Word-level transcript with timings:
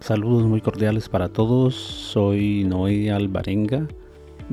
Saludos 0.00 0.44
muy 0.44 0.60
cordiales 0.60 1.08
para 1.08 1.28
todos. 1.28 1.74
Soy 1.74 2.62
Noé 2.64 3.10
Alvarenga 3.10 3.88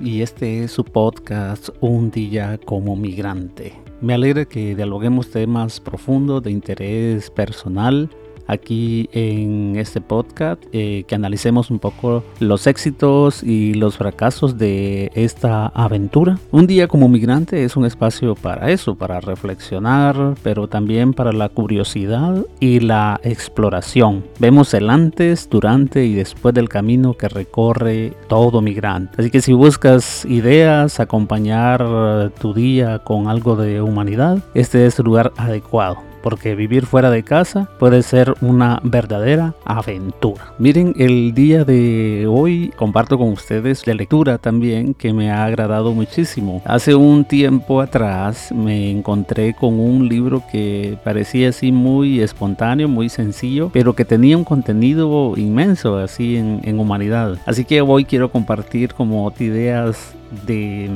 y 0.02 0.22
este 0.22 0.64
es 0.64 0.72
su 0.72 0.84
podcast 0.84 1.70
Un 1.82 2.10
día 2.10 2.60
como 2.66 2.96
migrante. 2.96 3.74
Me 4.02 4.16
alegra 4.16 4.46
que 4.46 4.76
dialoguemos 4.76 5.30
temas 5.30 5.80
profundos 5.80 6.42
de 6.42 6.52
interés 6.52 7.30
personal 7.30 8.10
aquí 8.48 9.10
en 9.12 9.76
este 9.78 10.02
podcast, 10.02 10.62
eh, 10.72 11.04
que 11.08 11.16
analicemos 11.16 11.72
un 11.72 11.80
poco 11.80 12.24
los 12.40 12.68
éxitos 12.68 13.44
y 13.44 13.74
los 13.74 13.98
fracasos 13.98 14.58
de 14.58 15.12
esta 15.16 15.68
aventura. 15.68 16.38
Un 16.52 16.68
día 16.68 16.88
como 16.88 17.10
migrante 17.10 17.64
es 17.64 17.76
un 17.76 17.86
espacio 17.86 18.36
para 18.36 18.70
eso, 18.72 18.96
para 18.96 19.20
reflexionar, 19.20 20.36
pero 20.44 20.68
también 20.68 21.14
para 21.14 21.32
la 21.32 21.50
curiosidad 21.50 22.46
y 22.60 22.80
la 22.80 23.20
exploración. 23.24 24.24
Vemos 24.40 24.74
el 24.74 24.90
antes, 24.90 25.50
durante 25.50 26.06
y 26.06 26.14
después 26.14 26.54
del 26.54 26.70
camino 26.70 27.14
que 27.14 27.28
recorre 27.28 28.14
todo 28.28 28.62
migrante. 28.62 29.16
Así 29.18 29.30
que 29.30 29.42
si 29.42 29.54
buscas 29.54 30.26
ideas, 30.26 31.00
acompañar 31.00 32.32
tu 32.40 32.54
día 32.54 33.00
con 33.00 33.28
algo 33.28 33.56
de 33.56 33.82
humanidad, 33.82 34.44
este 34.54 34.86
es 34.86 35.00
el 35.00 35.06
lugar 35.06 35.32
adecuado 35.38 36.15
porque 36.26 36.56
vivir 36.56 36.88
fuera 36.88 37.12
de 37.12 37.22
casa 37.22 37.70
puede 37.78 38.02
ser 38.02 38.34
una 38.42 38.80
verdadera 38.82 39.54
aventura. 39.64 40.54
Miren, 40.58 40.96
el 40.98 41.36
día 41.36 41.64
de 41.64 42.26
hoy 42.28 42.74
comparto 42.76 43.20
con 43.20 43.30
ustedes 43.30 43.86
la 43.86 43.94
lectura 43.94 44.40
también 44.40 44.96
que 44.96 45.14
me 45.14 45.30
ha 45.30 45.46
agradado 45.46 45.94
muchísimo. 45.94 46.64
Hace 46.66 46.96
un 46.96 47.26
tiempo 47.26 47.80
atrás 47.80 48.52
me 48.52 48.90
encontré 48.90 49.54
con 49.54 49.80
un 49.80 50.10
libro 50.10 50.42
que 50.52 50.98
parecía 51.04 51.50
así 51.50 51.72
muy 51.72 52.20
espontáneo, 52.22 52.88
muy 52.88 53.10
sencillo, 53.10 53.70
pero 53.72 53.94
que 53.94 54.04
tenía 54.04 54.36
un 54.36 54.46
contenido 54.46 55.34
inmenso 55.38 55.98
así 56.00 56.38
en, 56.38 56.60
en 56.64 56.80
humanidad. 56.80 57.38
Así 57.46 57.66
que 57.66 57.82
hoy 57.82 58.04
quiero 58.04 58.32
compartir 58.32 58.96
como 58.96 59.32
ideas 59.38 60.16
de, 60.46 60.90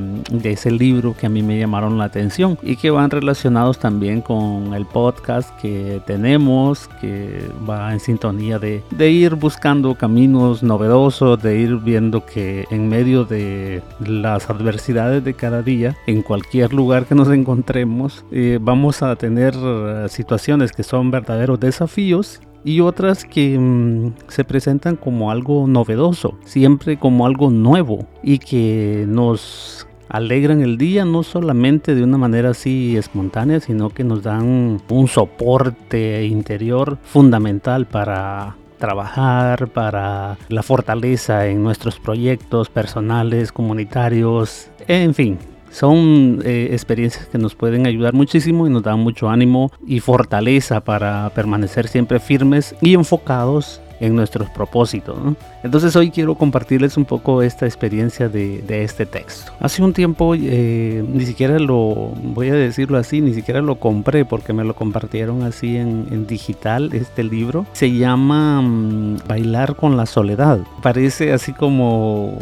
ese 0.44 0.72
libro 0.72 1.16
que 1.18 1.26
a 1.26 1.30
mí 1.30 1.42
me 1.42 1.58
llamaron 1.58 1.98
la 1.98 2.06
atención 2.06 2.58
y 2.62 2.76
que 2.76 2.90
van 2.90 3.10
relacionados 3.10 3.80
también 3.80 4.22
con 4.22 4.74
el 4.74 4.86
podcast 4.86 5.50
que 5.60 6.02
tenemos, 6.06 6.88
que 7.02 7.50
va 7.70 7.94
en 7.94 8.00
sintonía 8.00 8.60
de, 8.60 8.84
ir 9.10 9.36
buscando 9.36 9.96
caminos 9.96 10.64
novedosos, 10.64 11.42
de 11.42 11.60
ir 11.60 11.78
viendo 11.78 12.26
que 12.26 12.66
en 12.70 12.90
medio 12.90 13.26
de 13.26 13.82
las 14.00 14.50
adversidades 14.50 15.24
de 15.24 15.34
cada 15.34 15.62
día, 15.62 15.96
en 16.08 16.22
cualquier 16.22 16.74
lugar 16.74 17.06
que 17.06 17.16
nos 17.16 17.30
encontremos, 17.30 18.24
eh, 18.32 18.60
vamos 18.62 19.02
a 19.02 19.16
tener 19.16 19.54
eh, 19.56 20.06
situaciones 20.10 20.72
que 20.72 20.84
son 20.84 21.12
verdaderos 21.12 21.60
desafíos 21.60 22.40
y 22.64 22.82
otras 22.82 23.26
que 23.26 23.58
mm, 23.58 24.14
se 24.28 24.44
presentan 24.44 24.96
como 24.96 25.32
algo 25.32 25.68
novedoso, 25.68 26.38
siempre 26.44 26.98
como 26.98 27.26
algo 27.26 27.50
nuevo 27.50 28.06
y 28.24 28.40
que 28.40 29.06
nos 29.08 29.88
alegran 30.10 30.62
el 30.62 30.78
día 30.78 31.06
no 31.06 31.24
solamente 31.24 31.96
de 31.96 32.04
una 32.04 32.18
manera 32.18 32.50
así 32.50 32.98
espontánea, 32.98 33.60
sino 33.60 33.90
que 33.90 34.04
nos 34.04 34.24
dan 34.24 34.82
un 34.90 35.08
soporte 35.08 36.26
interior 36.26 36.98
fundamental 37.04 37.86
para 37.86 38.56
trabajar, 38.80 39.68
para 39.68 40.38
la 40.48 40.64
fortaleza 40.64 41.46
en 41.48 41.62
nuestros 41.62 42.00
proyectos 42.00 42.70
personales, 42.70 43.52
comunitarios, 43.52 44.72
en 44.88 45.14
fin, 45.14 45.38
son 45.72 46.42
eh, 46.44 46.70
experiencias 46.72 47.28
que 47.28 47.38
nos 47.38 47.56
pueden 47.56 47.86
ayudar 47.86 48.14
muchísimo 48.14 48.67
y 48.67 48.70
nos 48.70 48.84
dan 48.84 49.00
mucho 49.00 49.30
ánimo 49.30 49.72
y 49.86 50.00
fortaleza 50.00 50.81
para 50.81 51.30
permanecer 51.31 51.88
siempre 51.88 52.20
firmes 52.20 52.76
y 52.81 52.94
enfocados 52.94 53.81
en 54.00 54.16
nuestros 54.16 54.50
propósitos. 54.50 55.17
Entonces 55.64 55.95
hoy 55.95 56.09
quiero 56.09 56.36
compartirles 56.36 56.98
un 56.98 57.06
poco 57.06 57.42
esta 57.42 57.66
experiencia 57.66 58.30
de, 58.30 58.64
este 58.84 59.06
texto. 59.06 59.52
Hace 59.59 59.84
un 59.84 59.94
tiempo, 59.94 60.36
eh, 60.36 61.03
ni 61.08 61.26
siquiera 61.26 61.59
lo, 61.59 62.14
voy 62.23 62.49
a 62.49 62.54
decirlo 62.54 62.98
así, 62.98 63.21
ni 63.21 63.33
siquiera 63.33 63.61
lo 63.61 63.76
compré 63.76 64.26
porque 64.26 64.54
me 64.54 64.64
lo 64.64 64.76
compartieron 64.76 65.44
así 65.44 65.77
en, 65.77 66.08
en 66.11 66.27
digital, 66.27 66.92
este 66.94 67.23
libro. 67.23 67.65
Se 67.73 67.92
llama 67.92 68.61
mm, 68.61 69.17
Bailar 69.27 69.76
con 69.76 69.98
la 69.98 70.05
Soledad. 70.05 70.60
Parece 70.82 71.33
así 71.33 71.52
como 71.52 72.38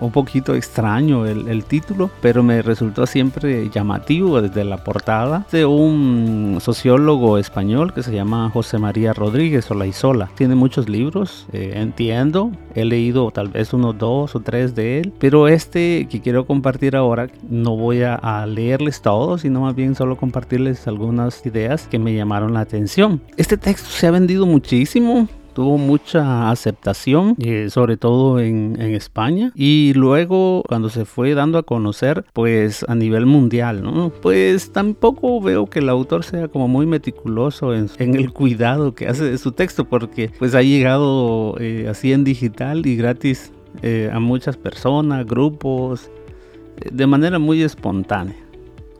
un 0.00 0.10
poquito 0.10 0.54
extraño 0.54 1.26
el, 1.26 1.64
título, 1.64 2.10
pero 2.20 2.42
me 2.42 2.62
resultó 2.62 3.06
siempre 3.06 3.68
llamativo 3.70 4.40
desde 4.40 4.64
la 4.64 4.84
portada 4.84 5.46
de 5.50 5.66
un 5.66 6.58
sociólogo 6.60 7.38
español 7.38 7.92
que 7.92 8.02
se 8.02 8.14
llama 8.14 8.50
José 8.50 8.78
María 8.78 9.12
Rodríguez 9.12 9.70
Olaizola. 9.70 10.30
Tiene 10.36 10.54
muchos 10.54 10.88
libros, 10.88 11.46
eh, 11.52 11.72
entiendo, 11.76 12.52
he 12.74 12.84
leído 12.84 13.30
tal 13.30 13.48
vez 13.48 13.72
unos 13.72 13.98
dos 13.98 14.34
o 14.36 14.40
tres 14.40 14.74
de 14.74 15.00
él, 15.00 15.12
pero 15.18 15.48
este 15.48 16.06
que 16.08 16.20
quiero 16.20 16.46
compartir 16.46 16.94
ahora 16.94 17.28
no 17.48 17.76
voy 17.76 18.02
a, 18.02 18.14
a 18.14 18.46
leerles 18.46 19.02
todos, 19.02 19.42
sino 19.42 19.62
más 19.62 19.74
bien 19.74 19.94
solo 19.94 20.16
compartirles 20.16 20.86
algunas 20.86 21.44
ideas 21.46 21.86
que 21.88 21.98
me 21.98 22.14
llamaron 22.14 22.54
la 22.54 22.60
atención. 22.60 23.20
Este 23.36 23.56
texto 23.56 23.88
se 23.90 24.06
ha 24.06 24.10
vendido 24.10 24.46
muchísimo, 24.46 25.28
tuvo 25.56 25.78
mucha 25.78 26.50
aceptación, 26.50 27.34
eh, 27.38 27.70
sobre 27.70 27.96
todo 27.96 28.40
en, 28.40 28.76
España. 28.76 29.52
Y 29.54 29.94
luego, 29.94 30.62
cuando 30.68 30.90
se 30.90 31.06
fue 31.06 31.32
dando 31.32 31.56
a 31.56 31.62
conocer, 31.62 32.26
pues 32.34 32.84
a 32.86 32.94
nivel 32.94 33.24
mundial, 33.24 33.82
¿no? 33.82 34.10
Pues 34.10 34.70
tampoco 34.70 35.40
veo 35.40 35.64
que 35.64 35.78
el 35.78 35.88
autor 35.88 36.24
sea 36.24 36.48
como 36.48 36.68
muy 36.68 36.84
meticuloso 36.84 37.74
en, 37.74 37.88
el 37.98 38.34
cuidado 38.34 38.94
que 38.94 39.08
hace 39.08 39.24
de 39.24 39.38
su 39.38 39.52
texto, 39.52 39.86
porque 39.86 40.30
pues 40.38 40.54
ha 40.54 40.60
llegado 40.60 41.56
eh, 41.58 41.86
así 41.88 42.12
en 42.12 42.22
digital 42.22 42.86
y 42.86 42.94
gratis 42.94 43.50
eh, 43.80 44.10
a 44.12 44.20
muchas 44.20 44.58
personas, 44.58 45.24
grupos, 45.24 46.10
de 46.92 47.06
manera 47.06 47.38
muy 47.38 47.62
espontánea. 47.62 48.36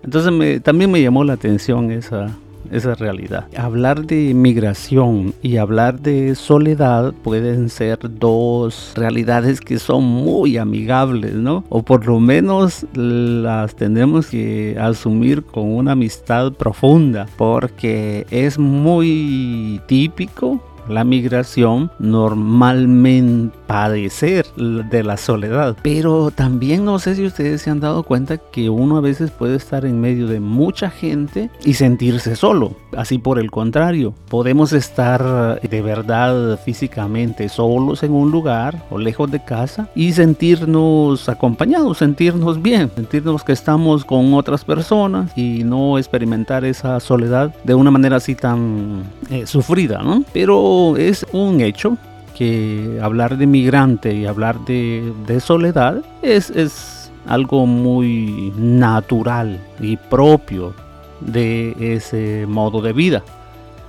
Entonces 0.03 0.63
también 0.63 0.91
me 0.91 1.03
llamó 1.03 1.23
la 1.23 1.35
atención 1.35 1.91
esa, 1.91 2.35
esa 2.73 2.95
realidad. 2.95 3.47
Hablar 3.57 4.07
de 4.07 4.35
migración 4.35 5.35
y 5.43 5.57
hablar 5.57 6.01
de 6.01 6.35
soledad 6.35 7.13
pueden 7.23 7.69
ser 7.69 7.99
dos 8.19 8.93
realidades 8.95 9.61
que 9.61 9.79
son 9.79 10.05
muy 10.05 10.57
amigables, 10.57 11.35
¿no? 11.35 11.65
O 11.69 11.83
por 11.83 12.07
lo 12.07 12.21
menos 12.21 12.87
las 12.95 13.75
tenemos 13.77 14.27
que 14.27 14.77
asumir 14.81 15.43
con 15.43 15.71
una 15.71 15.93
amistad 15.93 16.53
profunda, 16.53 17.27
porque 17.37 18.27
es 18.31 18.59
muy 18.59 19.81
típico 19.87 20.61
la 20.89 21.05
migración 21.05 21.91
normalmente 21.99 23.57
padecer 23.67 24.47
de 24.57 25.03
la 25.03 25.17
soledad. 25.17 25.77
Pero 25.83 26.31
también 26.31 26.85
no 26.85 26.99
sé 26.99 27.15
si 27.15 27.27
ustedes 27.27 27.63
se 27.63 27.71
han 27.71 27.81
dado 27.81 28.03
cuenta 28.03 28.39
que 28.39 28.71
uno 28.71 28.97
a 28.97 29.01
veces 29.01 29.31
puede 29.31 29.57
estar 29.57 29.85
en 29.85 30.01
medio 30.01 30.27
de 30.27 30.41
mucha 30.41 30.91
gente 30.91 31.51
y 31.65 31.75
sentirse 31.75 32.37
solo. 32.37 32.73
Así 32.97 33.19
por 33.19 33.39
el 33.39 33.51
contrario, 33.51 34.15
podemos 34.29 34.73
estar 34.73 35.61
de 35.61 35.83
verdad 35.83 36.59
físicamente 36.65 37.49
solos 37.49 38.03
en 38.03 38.13
un 38.13 38.31
lugar 38.31 38.85
o 38.91 38.99
lejos 38.99 39.31
de 39.31 39.45
casa 39.45 39.89
y 39.95 40.13
sentirnos 40.13 41.29
acompañados, 41.29 41.99
sentirnos 41.99 42.63
bien, 42.63 42.91
sentirnos 42.95 43.43
que 43.45 43.53
estamos 43.53 44.05
con 44.05 44.35
otras 44.35 44.65
personas 44.65 45.37
y 45.37 45.65
no 45.65 45.99
experimentar 45.99 46.65
esa 46.65 47.01
soledad 47.01 47.55
de 47.65 47.75
una 47.75 47.91
manera 47.91 48.17
así 48.17 48.35
tan 48.35 49.03
eh, 49.31 49.47
sufrida, 49.47 50.03
¿no? 50.03 50.25
Pero 50.33 50.76
es 50.97 51.27
un 51.33 51.61
hecho 51.61 51.97
que 52.37 52.99
hablar 53.03 53.39
de 53.39 53.47
migrante 53.47 54.15
y 54.15 54.27
hablar 54.27 54.59
de, 54.67 55.41
soledad 55.41 56.03
es, 56.23 56.51
es 56.51 57.11
algo 57.27 57.67
muy 57.67 58.53
natural 58.57 59.59
y 59.81 59.97
propio 59.97 60.75
de 61.21 61.75
ese 61.81 62.45
modo 62.47 62.83
de 62.83 62.93
vida. 62.93 63.23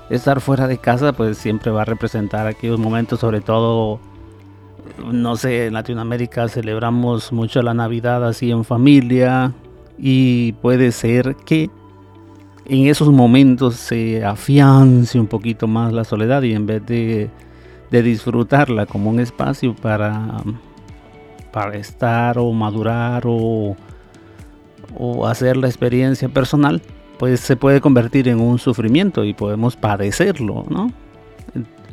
Estar 0.09 0.39
fuera 0.39 0.67
de 0.67 0.77
casa 0.77 1.11
pues 1.11 1.37
siempre 1.37 1.71
va 1.71 1.81
a 1.81 1.85
representar 1.85 2.47
aquellos 2.47 2.79
momentos, 2.79 3.19
sobre 3.19 3.41
todo, 3.41 3.99
no 5.05 5.35
sé, 5.35 5.67
en 5.67 5.73
Latinoamérica 5.73 6.47
celebramos 6.47 7.33
mucho 7.33 7.61
la 7.61 7.73
Navidad 7.73 8.25
así 8.25 8.51
en 8.51 8.63
familia 8.63 9.53
y 9.97 10.53
puede 10.53 10.91
ser 10.93 11.35
que 11.35 11.69
en 12.69 12.87
esos 12.87 13.09
momentos 13.09 13.75
se 13.75 14.23
afiance 14.25 15.19
un 15.19 15.27
poquito 15.27 15.67
más 15.67 15.93
la 15.93 16.03
soledad 16.03 16.41
y 16.43 16.53
en 16.53 16.65
vez 16.65 16.85
de 16.85 17.29
de 17.91 18.01
disfrutarla 18.03 18.85
como 18.85 19.09
un 19.09 19.19
espacio 19.19 19.75
para, 19.75 20.43
para 21.51 21.77
estar 21.77 22.37
o 22.37 22.51
madurar 22.51 23.23
o, 23.25 23.75
o 24.97 25.27
hacer 25.27 25.57
la 25.57 25.67
experiencia 25.67 26.29
personal, 26.29 26.81
pues 27.17 27.39
se 27.39 27.55
puede 27.55 27.81
convertir 27.81 28.27
en 28.27 28.39
un 28.39 28.59
sufrimiento 28.59 29.23
y 29.23 29.33
podemos 29.33 29.75
padecerlo, 29.75 30.65
¿no? 30.69 30.91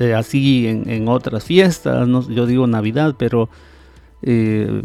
Eh, 0.01 0.13
así 0.13 0.67
en, 0.67 1.07
otras 1.07 1.45
fiestas, 1.45 2.09
yo 2.29 2.47
digo 2.47 2.67
Navidad, 2.67 3.15
pero 3.17 3.49
eh, 4.23 4.83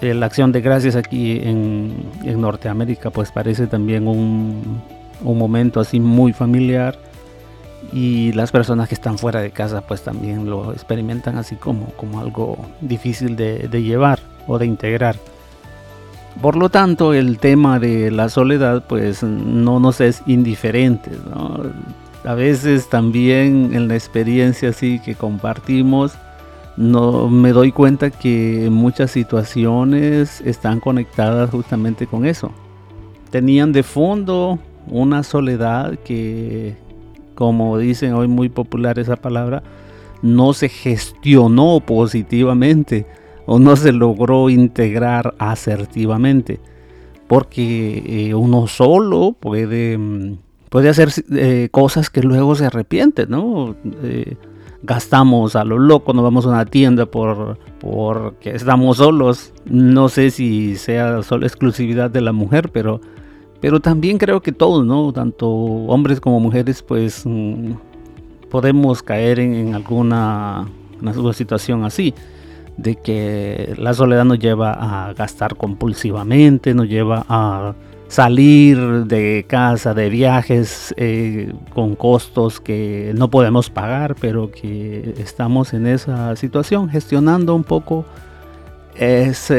la 0.00 0.26
acción 0.26 0.52
de 0.52 0.60
gracias 0.60 0.94
aquí 0.94 1.32
en, 1.32 1.92
en, 2.24 2.40
Norteamérica 2.40 3.10
pues 3.10 3.32
parece 3.32 3.66
también 3.66 4.06
un, 4.06 4.80
un 5.22 5.38
momento 5.38 5.80
así 5.80 6.00
muy 6.00 6.32
familiar 6.32 6.98
y 7.92 8.32
las 8.32 8.52
personas 8.52 8.88
que 8.88 8.94
están 8.94 9.18
fuera 9.18 9.40
de 9.40 9.50
casa 9.50 9.80
pues 9.82 10.02
también 10.02 10.48
lo 10.48 10.72
experimentan 10.72 11.36
así 11.36 11.56
como, 11.56 11.86
como 11.96 12.20
algo 12.20 12.58
difícil 12.80 13.36
de, 13.36 13.68
llevar 13.68 14.20
o 14.46 14.58
de 14.58 14.66
integrar. 14.66 15.16
Por 16.40 16.56
lo 16.56 16.70
tanto, 16.70 17.12
el 17.12 17.38
tema 17.38 17.78
de 17.78 18.10
la 18.10 18.30
soledad 18.30 18.84
pues 18.88 19.22
no 19.22 19.80
nos 19.80 20.00
es 20.00 20.22
indiferente. 20.26 21.10
A 22.24 22.34
veces 22.34 22.88
también 22.88 23.74
en 23.74 23.88
la 23.88 23.94
experiencia 23.94 24.70
así 24.70 24.98
que 25.00 25.14
compartimos, 25.14 26.12
no 26.76 27.28
me 27.28 27.52
doy 27.52 27.70
cuenta 27.70 28.10
que 28.10 28.68
muchas 28.70 29.10
situaciones 29.10 30.40
están 30.40 30.80
conectadas 30.80 31.50
justamente 31.50 32.06
con 32.06 32.24
eso. 32.24 32.50
Tenían 33.30 33.72
de 33.72 33.82
fondo 33.82 34.58
una 34.88 35.22
soledad 35.22 35.98
que 36.04 36.76
como 37.34 37.78
dicen 37.78 38.14
hoy 38.14 38.28
muy 38.28 38.48
popular 38.48 38.98
esa 38.98 39.16
palabra, 39.16 39.62
no 40.22 40.52
se 40.52 40.68
gestionó 40.68 41.80
positivamente 41.84 43.06
o 43.46 43.58
no 43.58 43.76
se 43.76 43.92
logró 43.92 44.48
integrar 44.48 45.34
asertivamente. 45.38 46.60
Porque 47.26 48.28
eh, 48.28 48.34
uno 48.34 48.66
solo 48.66 49.34
puede, 49.38 49.96
mm, 49.98 50.38
puede 50.68 50.88
hacer 50.88 51.08
eh, 51.32 51.68
cosas 51.70 52.10
que 52.10 52.22
luego 52.22 52.54
se 52.54 52.66
arrepiente, 52.66 53.26
¿no? 53.26 53.74
Eh, 54.02 54.36
gastamos 54.82 55.56
a 55.56 55.64
lo 55.64 55.78
loco, 55.78 56.12
nos 56.12 56.24
vamos 56.24 56.44
a 56.44 56.50
una 56.50 56.66
tienda 56.66 57.06
por 57.06 57.58
porque 57.80 58.50
estamos 58.50 58.98
solos. 58.98 59.52
No 59.64 60.08
sé 60.08 60.30
si 60.30 60.76
sea 60.76 61.22
solo 61.22 61.46
exclusividad 61.46 62.10
de 62.10 62.20
la 62.20 62.32
mujer, 62.32 62.70
pero 62.70 63.00
pero 63.62 63.78
también 63.78 64.18
creo 64.18 64.42
que 64.42 64.50
todos, 64.50 64.84
¿no? 64.84 65.12
Tanto 65.12 65.48
hombres 65.48 66.20
como 66.20 66.40
mujeres, 66.40 66.82
pues 66.82 67.22
mm, 67.24 67.74
podemos 68.50 69.04
caer 69.04 69.38
en, 69.38 69.72
alguna 69.76 70.66
situación 71.32 71.84
así, 71.84 72.12
de 72.76 72.96
que 72.96 73.72
la 73.78 73.94
soledad 73.94 74.24
nos 74.24 74.40
lleva 74.40 74.72
a 74.72 75.12
gastar 75.14 75.54
compulsivamente, 75.54 76.74
nos 76.74 76.88
lleva 76.88 77.24
a 77.28 77.74
salir 78.08 79.06
de 79.06 79.46
casa, 79.48 79.94
de 79.94 80.08
viajes 80.08 80.92
eh, 80.96 81.52
con 81.72 81.94
costos 81.94 82.58
que 82.60 83.12
no 83.14 83.30
podemos 83.30 83.70
pagar, 83.70 84.16
pero 84.20 84.50
que 84.50 85.14
estamos 85.18 85.72
en 85.72 85.86
esa 85.86 86.34
situación, 86.34 86.88
gestionando 86.88 87.54
un 87.54 87.62
poco 87.62 88.04
esa 88.96 89.54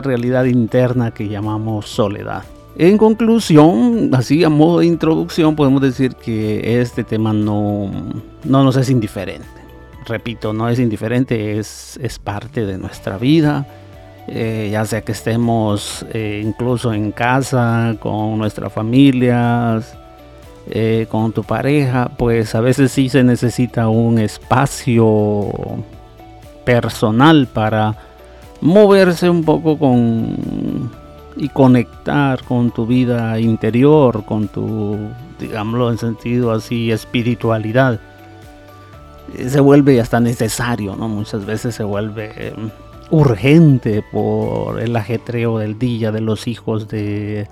realidad 0.00 0.46
interna 0.46 1.12
que 1.12 1.28
llamamos 1.28 1.86
soledad. 1.86 2.44
En 2.78 2.96
conclusión, 2.96 4.10
así 4.14 4.44
a 4.44 4.48
modo 4.48 4.78
de 4.78 4.86
introducción, 4.86 5.56
podemos 5.56 5.82
decir 5.82 6.14
que 6.14 6.80
este 6.80 7.02
tema 7.02 7.32
no, 7.32 7.90
no 8.44 8.62
nos 8.62 8.76
es 8.76 8.88
indiferente. 8.88 9.48
Repito, 10.06 10.52
no 10.52 10.68
es 10.68 10.78
indiferente, 10.78 11.58
es, 11.58 11.98
es 12.00 12.20
parte 12.20 12.64
de 12.64 12.78
nuestra 12.78 13.18
vida. 13.18 13.66
Eh, 14.28 14.68
ya 14.70 14.84
sea 14.84 15.00
que 15.00 15.10
estemos 15.10 16.06
eh, 16.12 16.40
incluso 16.44 16.92
en 16.94 17.10
casa, 17.10 17.96
con 17.98 18.38
nuestra 18.38 18.70
familia, 18.70 19.80
eh, 20.70 21.06
con 21.10 21.32
tu 21.32 21.42
pareja, 21.42 22.12
pues 22.16 22.54
a 22.54 22.60
veces 22.60 22.92
sí 22.92 23.08
se 23.08 23.24
necesita 23.24 23.88
un 23.88 24.20
espacio 24.20 25.50
personal 26.64 27.48
para 27.48 27.96
moverse 28.60 29.28
un 29.28 29.42
poco 29.42 29.78
con 29.78 30.92
y 31.38 31.48
conectar 31.48 32.42
con 32.42 32.72
tu 32.72 32.84
vida 32.84 33.38
interior, 33.38 34.24
con 34.24 34.48
tu, 34.48 34.98
digámoslo 35.38 35.90
en 35.90 35.98
sentido 35.98 36.52
así, 36.52 36.90
espiritualidad, 36.90 38.00
se 39.46 39.60
vuelve 39.60 40.00
hasta 40.00 40.20
necesario, 40.20 40.96
¿no? 40.96 41.08
Muchas 41.08 41.46
veces 41.46 41.74
se 41.74 41.84
vuelve 41.84 42.48
em, 42.48 42.70
urgente 43.10 44.02
por 44.10 44.80
el 44.80 44.96
ajetreo 44.96 45.58
del 45.58 45.78
día, 45.78 46.10
de 46.10 46.20
los 46.20 46.48
hijos, 46.48 46.88
de 46.88 47.46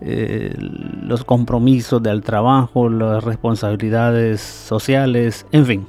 eh, 0.00 0.54
los 1.02 1.24
compromisos 1.24 2.02
del 2.02 2.22
trabajo, 2.22 2.88
las 2.88 3.24
responsabilidades 3.24 4.40
sociales, 4.40 5.46
en 5.52 5.66
fin. 5.66 5.86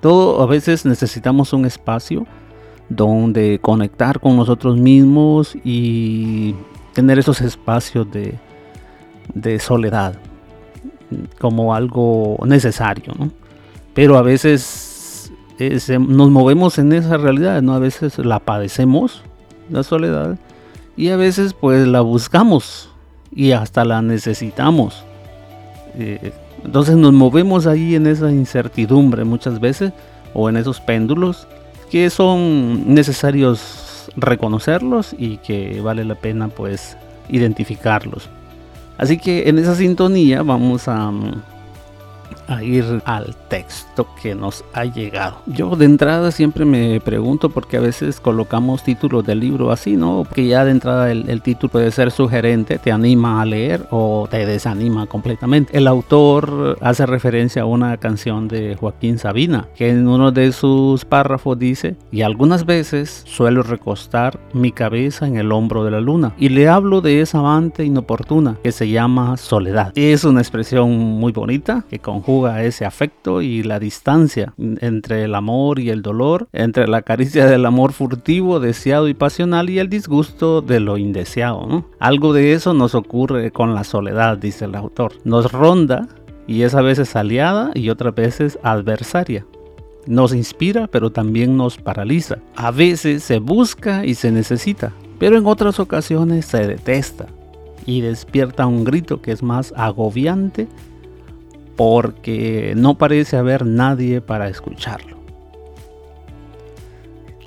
Todo 0.00 0.40
a 0.42 0.46
veces 0.46 0.86
necesitamos 0.86 1.52
un 1.52 1.66
espacio 1.66 2.26
donde 2.90 3.60
conectar 3.62 4.20
con 4.20 4.36
nosotros 4.36 4.76
mismos 4.76 5.56
y 5.64 6.54
tener 6.92 7.18
esos 7.18 7.40
espacios 7.40 8.06
de, 8.10 9.58
soledad 9.60 10.14
como 11.38 11.74
algo 11.74 12.38
necesario, 12.44 13.14
Pero 13.94 14.18
a 14.18 14.22
veces 14.22 15.32
nos 15.98 16.30
movemos 16.30 16.78
en 16.78 16.92
esa 16.92 17.16
realidad, 17.16 17.62
¿no? 17.62 17.74
A 17.74 17.78
veces 17.78 18.18
la 18.18 18.40
padecemos, 18.40 19.22
la 19.70 19.82
soledad, 19.82 20.36
y 20.96 21.10
a 21.10 21.16
veces 21.16 21.54
pues 21.54 21.86
la 21.86 22.00
buscamos 22.00 22.90
y 23.30 23.52
hasta 23.52 23.84
la 23.84 24.02
necesitamos. 24.02 25.04
Eh, 25.96 26.32
entonces 26.64 26.96
nos 26.96 27.12
movemos 27.12 27.66
ahí 27.66 27.94
en 27.94 28.06
esa 28.06 28.30
incertidumbre 28.32 29.24
muchas 29.24 29.60
veces 29.60 29.92
o 30.34 30.48
en 30.48 30.56
esos 30.56 30.80
péndulos 30.80 31.46
que 31.90 32.08
son 32.10 32.94
necesarios 32.94 34.10
reconocerlos 34.16 35.14
y 35.18 35.38
que 35.38 35.80
vale 35.80 36.04
la 36.04 36.14
pena 36.14 36.48
pues 36.48 36.96
identificarlos. 37.28 38.28
Así 38.96 39.18
que 39.18 39.48
en 39.48 39.58
esa 39.58 39.74
sintonía 39.74 40.42
vamos 40.42 40.88
a 40.88 41.10
a 42.48 42.62
ir 42.62 43.02
al 43.04 43.34
texto 43.48 44.06
que 44.20 44.34
nos 44.34 44.64
ha 44.72 44.84
llegado. 44.84 45.38
Yo 45.46 45.76
de 45.76 45.84
entrada 45.84 46.30
siempre 46.30 46.64
me 46.64 47.00
pregunto 47.00 47.50
porque 47.50 47.76
a 47.76 47.80
veces 47.80 48.20
colocamos 48.20 48.82
títulos 48.82 49.24
del 49.24 49.40
libro 49.40 49.70
así, 49.70 49.96
¿no? 49.96 50.26
Que 50.34 50.46
ya 50.46 50.64
de 50.64 50.70
entrada 50.70 51.10
el, 51.10 51.42
título 51.42 51.70
puede 51.72 51.90
ser 51.90 52.10
sugerente, 52.10 52.78
te 52.78 52.92
anima 52.92 53.40
a 53.40 53.44
leer 53.44 53.86
o 53.90 54.28
te 54.30 54.46
desanima 54.46 55.06
completamente. 55.06 55.76
El 55.76 55.86
autor 55.86 56.78
hace 56.80 57.06
referencia 57.06 57.62
a 57.62 57.66
una 57.66 57.96
canción 57.96 58.48
de 58.48 58.76
Joaquín 58.76 59.18
Sabina, 59.18 59.68
que 59.74 59.90
en 59.90 60.06
uno 60.06 60.32
de 60.32 60.52
sus 60.52 61.04
párrafos 61.04 61.58
dice, 61.58 61.96
y 62.10 62.22
algunas 62.22 62.66
veces 62.66 63.22
suelo 63.26 63.62
recostar 63.62 64.38
mi 64.52 64.72
cabeza 64.72 65.26
en 65.26 65.36
el 65.36 65.52
hombro 65.52 65.84
de 65.84 65.90
la 65.90 66.00
luna 66.00 66.34
y 66.38 66.48
le 66.48 66.68
hablo 66.68 67.00
de 67.00 67.20
esa 67.20 67.38
amante 67.38 67.84
inoportuna 67.84 68.56
que 68.62 68.72
se 68.72 68.88
llama 68.88 69.36
soledad. 69.36 69.92
Es 69.94 70.24
una 70.24 70.40
expresión 70.40 70.90
muy 70.90 71.32
bonita 71.32 71.84
que 71.88 71.98
conjuga 72.20 72.62
ese 72.64 72.84
afecto 72.84 73.40
y 73.40 73.62
la 73.62 73.78
distancia 73.78 74.52
entre 74.58 75.24
el 75.24 75.34
amor 75.34 75.78
y 75.78 75.88
el 75.88 76.02
dolor, 76.02 76.48
entre 76.52 76.86
la 76.86 77.00
caricia 77.00 77.46
del 77.46 77.64
amor 77.64 77.92
furtivo, 77.92 78.60
deseado 78.60 79.08
y 79.08 79.14
pasional 79.14 79.70
y 79.70 79.78
el 79.78 79.88
disgusto 79.88 80.60
de 80.60 80.80
lo 80.80 80.98
indeseado. 80.98 81.86
Algo 81.98 82.34
de 82.34 82.52
eso 82.52 82.74
nos 82.74 82.94
ocurre 82.94 83.52
con 83.52 83.74
la 83.74 83.84
soledad, 83.84 84.36
dice 84.36 84.66
el 84.66 84.74
autor. 84.74 85.12
Nos 85.24 85.50
ronda 85.50 86.08
y 86.46 86.62
es 86.62 86.74
a 86.74 86.82
veces 86.82 87.16
aliada 87.16 87.70
y 87.74 87.88
otras 87.88 88.14
veces 88.14 88.58
adversaria. 88.62 89.46
Nos 90.06 90.34
inspira 90.34 90.88
pero 90.88 91.10
también 91.10 91.56
nos 91.56 91.78
paraliza. 91.78 92.36
A 92.54 92.70
veces 92.70 93.22
se 93.22 93.38
busca 93.38 94.04
y 94.04 94.14
se 94.14 94.30
necesita, 94.30 94.92
pero 95.18 95.38
en 95.38 95.46
otras 95.46 95.80
ocasiones 95.80 96.44
se 96.44 96.66
detesta 96.66 97.28
y 97.86 98.02
despierta 98.02 98.66
un 98.66 98.84
grito 98.84 99.22
que 99.22 99.32
es 99.32 99.42
más 99.42 99.72
agobiante 99.74 100.68
porque 101.76 102.74
no 102.76 102.98
parece 102.98 103.36
haber 103.36 103.64
nadie 103.64 104.20
para 104.20 104.48
escucharlo. 104.48 105.18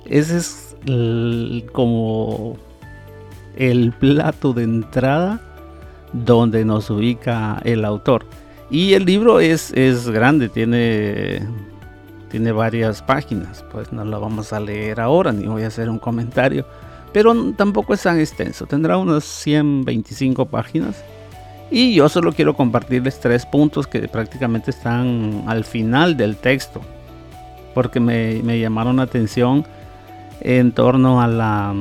Ese 0.06 0.38
es 0.38 0.76
como 1.72 2.56
el 3.56 3.92
plato 3.92 4.52
de 4.52 4.64
entrada 4.64 5.40
donde 6.12 6.64
nos 6.64 6.90
ubica 6.90 7.60
el 7.64 7.84
autor. 7.84 8.26
Y 8.70 8.94
el 8.94 9.04
libro 9.04 9.40
es, 9.40 9.72
es 9.72 10.08
grande, 10.08 10.48
tiene, 10.48 11.46
tiene 12.30 12.52
varias 12.52 13.02
páginas, 13.02 13.64
pues 13.70 13.92
no 13.92 14.04
lo 14.04 14.20
vamos 14.20 14.52
a 14.52 14.60
leer 14.60 15.00
ahora, 15.00 15.32
ni 15.32 15.46
voy 15.46 15.62
a 15.62 15.68
hacer 15.68 15.88
un 15.88 15.98
comentario, 15.98 16.66
pero 17.12 17.34
tampoco 17.52 17.94
es 17.94 18.02
tan 18.02 18.18
extenso, 18.18 18.66
tendrá 18.66 18.96
unas 18.96 19.24
125 19.24 20.46
páginas 20.46 21.04
y 21.70 21.94
yo 21.94 22.08
solo 22.08 22.32
quiero 22.32 22.54
compartirles 22.54 23.20
tres 23.20 23.46
puntos 23.46 23.86
que 23.86 24.06
prácticamente 24.08 24.70
están 24.70 25.44
al 25.46 25.64
final 25.64 26.16
del 26.16 26.36
texto, 26.36 26.80
porque 27.74 28.00
me, 28.00 28.58
llamaron 28.58 28.96
la 28.96 29.04
atención 29.04 29.64
en 30.40 30.72
torno 30.72 31.20
a 31.20 31.26
la 31.26 31.74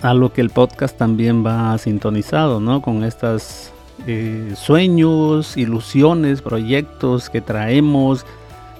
a 0.00 0.14
lo 0.14 0.32
que 0.32 0.40
el 0.40 0.50
podcast 0.50 0.96
también 0.96 1.44
va 1.44 1.76
sintonizado, 1.78 2.60
¿no? 2.60 2.82
Con 2.82 3.02
estas 3.02 3.72
eh, 4.06 4.52
sueños, 4.56 5.56
ilusiones, 5.56 6.40
proyectos 6.40 7.30
que 7.30 7.40
traemos, 7.40 8.24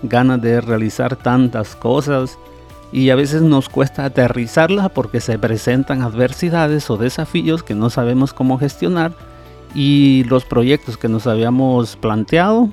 ganas 0.02 0.40
de 0.40 0.60
realizar 0.60 1.16
tantas 1.16 1.74
cosas 1.74 2.38
y 2.92 3.10
a 3.10 3.16
veces 3.16 3.42
nos 3.42 3.68
cuesta 3.68 4.04
aterrizarlas 4.04 4.90
porque 4.90 5.20
se 5.20 5.38
presentan 5.38 6.02
adversidades 6.02 6.88
o 6.90 6.96
desafíos 6.96 7.62
que 7.62 7.74
no 7.74 7.88
sabemos 7.90 8.32
cómo 8.32 8.58
gestionar 8.58 9.12
y 9.74 10.24
los 10.24 10.44
proyectos 10.44 10.96
que 10.96 11.08
nos 11.08 11.26
habíamos 11.26 11.96
planteado 11.96 12.70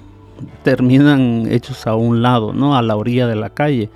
terminan 0.64 1.48
hechos 1.50 1.88
a 1.88 1.96
un 1.96 2.22
lado, 2.22 2.54
¿no? 2.54 2.76
A 2.76 2.82
la 2.82 2.96
orilla 2.96 3.28
de 3.28 3.36
la 3.36 3.50
calle. 3.50 3.90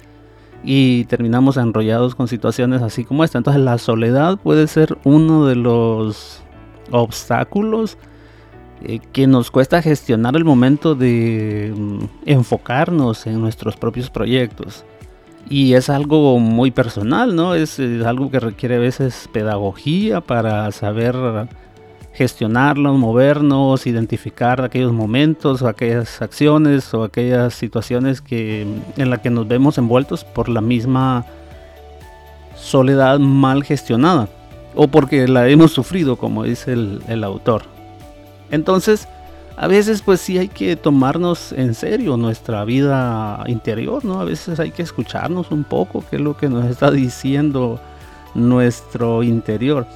Y 0.63 1.05
terminamos 1.05 1.57
enrollados 1.57 2.15
con 2.15 2.27
situaciones 2.27 2.81
así 2.81 3.03
como 3.03 3.23
esta. 3.23 3.37
Entonces 3.37 3.61
la 3.61 3.77
soledad 3.77 4.37
puede 4.37 4.67
ser 4.67 4.97
uno 5.03 5.45
de 5.45 5.55
los 5.55 6.41
obstáculos 6.91 7.97
eh, 8.81 8.99
que 9.11 9.27
nos 9.27 9.51
cuesta 9.51 9.81
gestionar 9.81 10.35
el 10.35 10.45
momento 10.45 10.95
de 10.95 11.73
mm, 11.75 11.99
enfocarnos 12.25 13.27
en 13.27 13.41
nuestros 13.41 13.75
propios 13.75 14.09
proyectos. 14.09 14.85
Y 15.49 15.73
es 15.73 15.89
algo 15.89 16.39
muy 16.39 16.71
personal, 16.71 17.35
¿no? 17.35 17.53
Es, 17.53 17.77
es 17.77 18.05
algo 18.05 18.31
que 18.31 18.39
requiere 18.39 18.77
a 18.77 18.79
veces 18.79 19.29
pedagogía 19.33 20.21
para 20.21 20.71
saber 20.71 21.49
gestionarlos, 22.13 22.97
movernos, 22.97 23.87
identificar 23.87 24.61
aquellos 24.61 24.93
momentos 24.93 25.61
o 25.61 25.67
aquellas 25.67 26.21
acciones 26.21 26.93
o 26.93 27.03
aquellas 27.03 27.55
situaciones 27.55 28.21
que, 28.21 28.67
en 28.97 29.09
las 29.09 29.19
que 29.19 29.31
nos 29.31 29.47
vemos 29.47 29.77
envueltos 29.77 30.23
por 30.23 30.47
la 30.47 30.61
misma 30.61 31.25
soledad 32.55 33.19
mal 33.19 33.63
gestionada 33.63 34.29
o 34.75 34.87
porque 34.87 35.27
la 35.27 35.47
hemos 35.49 35.71
sufrido, 35.71 36.15
como 36.15 36.43
dice 36.43 36.73
el, 36.73 37.01
el 37.07 37.23
autor. 37.23 37.63
Entonces, 38.51 39.07
a 39.57 39.67
veces 39.67 40.03
pues 40.03 40.21
sí 40.21 40.37
hay 40.37 40.49
que 40.49 40.75
tomarnos 40.75 41.51
en 41.51 41.73
serio 41.73 42.15
nuestra 42.17 42.63
vida 42.63 43.43
interior, 43.47 44.05
¿no? 44.05 44.21
A 44.21 44.23
veces 44.23 44.59
hay 44.59 44.71
que 44.71 44.83
escucharnos 44.83 45.51
un 45.51 45.63
poco, 45.63 46.03
qué 46.09 46.17
es 46.17 46.21
lo 46.21 46.37
que 46.37 46.49
nos 46.49 46.65
está 46.65 46.91
diciendo 46.91 47.79
nuestro 48.35 49.23
interior 49.23 49.87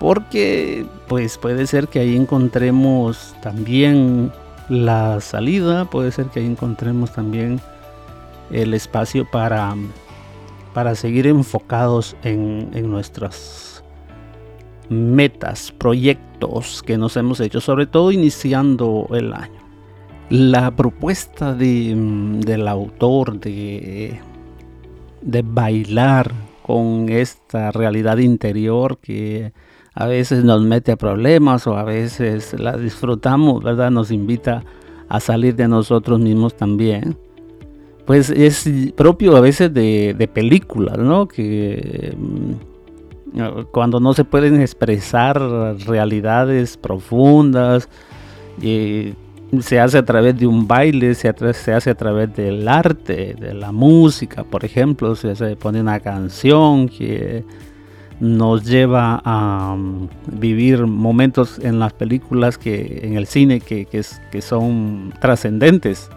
porque 0.00 0.86
pues 1.08 1.36
puede 1.36 1.66
ser 1.66 1.86
que 1.86 2.00
ahí 2.00 2.16
encontremos 2.16 3.36
también 3.42 4.32
la 4.70 5.20
salida, 5.20 5.84
puede 5.84 6.10
ser 6.10 6.26
que 6.26 6.40
ahí 6.40 6.46
encontremos 6.46 7.12
también 7.12 7.60
el 8.50 8.72
espacio 8.72 9.30
para, 9.30 9.76
para 10.72 10.94
seguir 10.94 11.26
enfocados 11.26 12.16
en, 12.22 12.70
nuestras 12.90 13.84
metas, 14.88 15.70
proyectos 15.70 16.82
que 16.82 16.96
nos 16.96 17.18
hemos 17.18 17.38
hecho, 17.38 17.60
sobre 17.60 17.84
todo 17.86 18.10
iniciando 18.10 19.06
el 19.12 19.34
año. 19.34 19.60
La 20.30 20.70
propuesta 20.70 21.52
del 21.52 22.66
autor 22.66 23.38
de, 23.38 24.18
de 25.20 25.42
bailar 25.42 26.32
con 26.62 27.10
esta 27.10 27.70
realidad 27.70 28.16
interior 28.16 28.96
que 28.96 29.52
a 30.00 30.06
veces 30.06 30.44
nos 30.44 30.62
mete 30.62 30.92
a 30.92 30.96
problemas 30.96 31.66
o 31.66 31.76
a 31.76 31.84
veces 31.84 32.58
la 32.58 32.74
disfrutamos, 32.78 33.62
¿verdad? 33.62 33.90
Nos 33.90 34.10
invita 34.10 34.64
a 35.10 35.20
salir 35.20 35.54
de 35.56 35.68
nosotros 35.68 36.18
mismos 36.18 36.56
también. 36.56 37.18
Pues 38.06 38.30
es 38.30 38.66
propio 38.96 39.36
a 39.36 39.42
veces 39.42 39.74
de, 39.74 40.30
películas, 40.32 40.96
¿no? 40.96 41.28
Que 41.28 42.16
mm, 42.16 43.62
cuando 43.72 44.00
no 44.00 44.14
se 44.14 44.24
pueden 44.24 44.62
expresar 44.62 45.38
realidades 45.86 46.78
profundas, 46.78 47.86
se 48.58 49.80
hace 49.80 49.98
a 49.98 50.04
través 50.06 50.38
de 50.38 50.46
un 50.46 50.66
baile, 50.66 51.14
se, 51.14 51.28
hace 51.28 51.90
a 51.90 51.94
través 51.94 52.34
del 52.34 52.66
arte, 52.68 53.36
de 53.38 53.52
la 53.52 53.70
música, 53.70 54.44
por 54.44 54.64
ejemplo, 54.64 55.14
se, 55.14 55.36
se 55.36 55.56
pone 55.56 55.82
una 55.82 56.00
canción 56.00 56.88
que 56.88 57.44
nos 58.20 58.64
lleva 58.64 59.20
a 59.24 59.72
um, 59.72 60.08
vivir 60.26 60.86
momentos 60.86 61.58
en 61.58 61.78
las 61.78 61.94
películas 61.94 62.58
que 62.58 63.00
en 63.02 63.16
el 63.16 63.26
cine 63.26 63.60
que, 63.60 63.86
que, 63.86 64.42
son 64.42 65.14
trascendentes. 65.20 66.10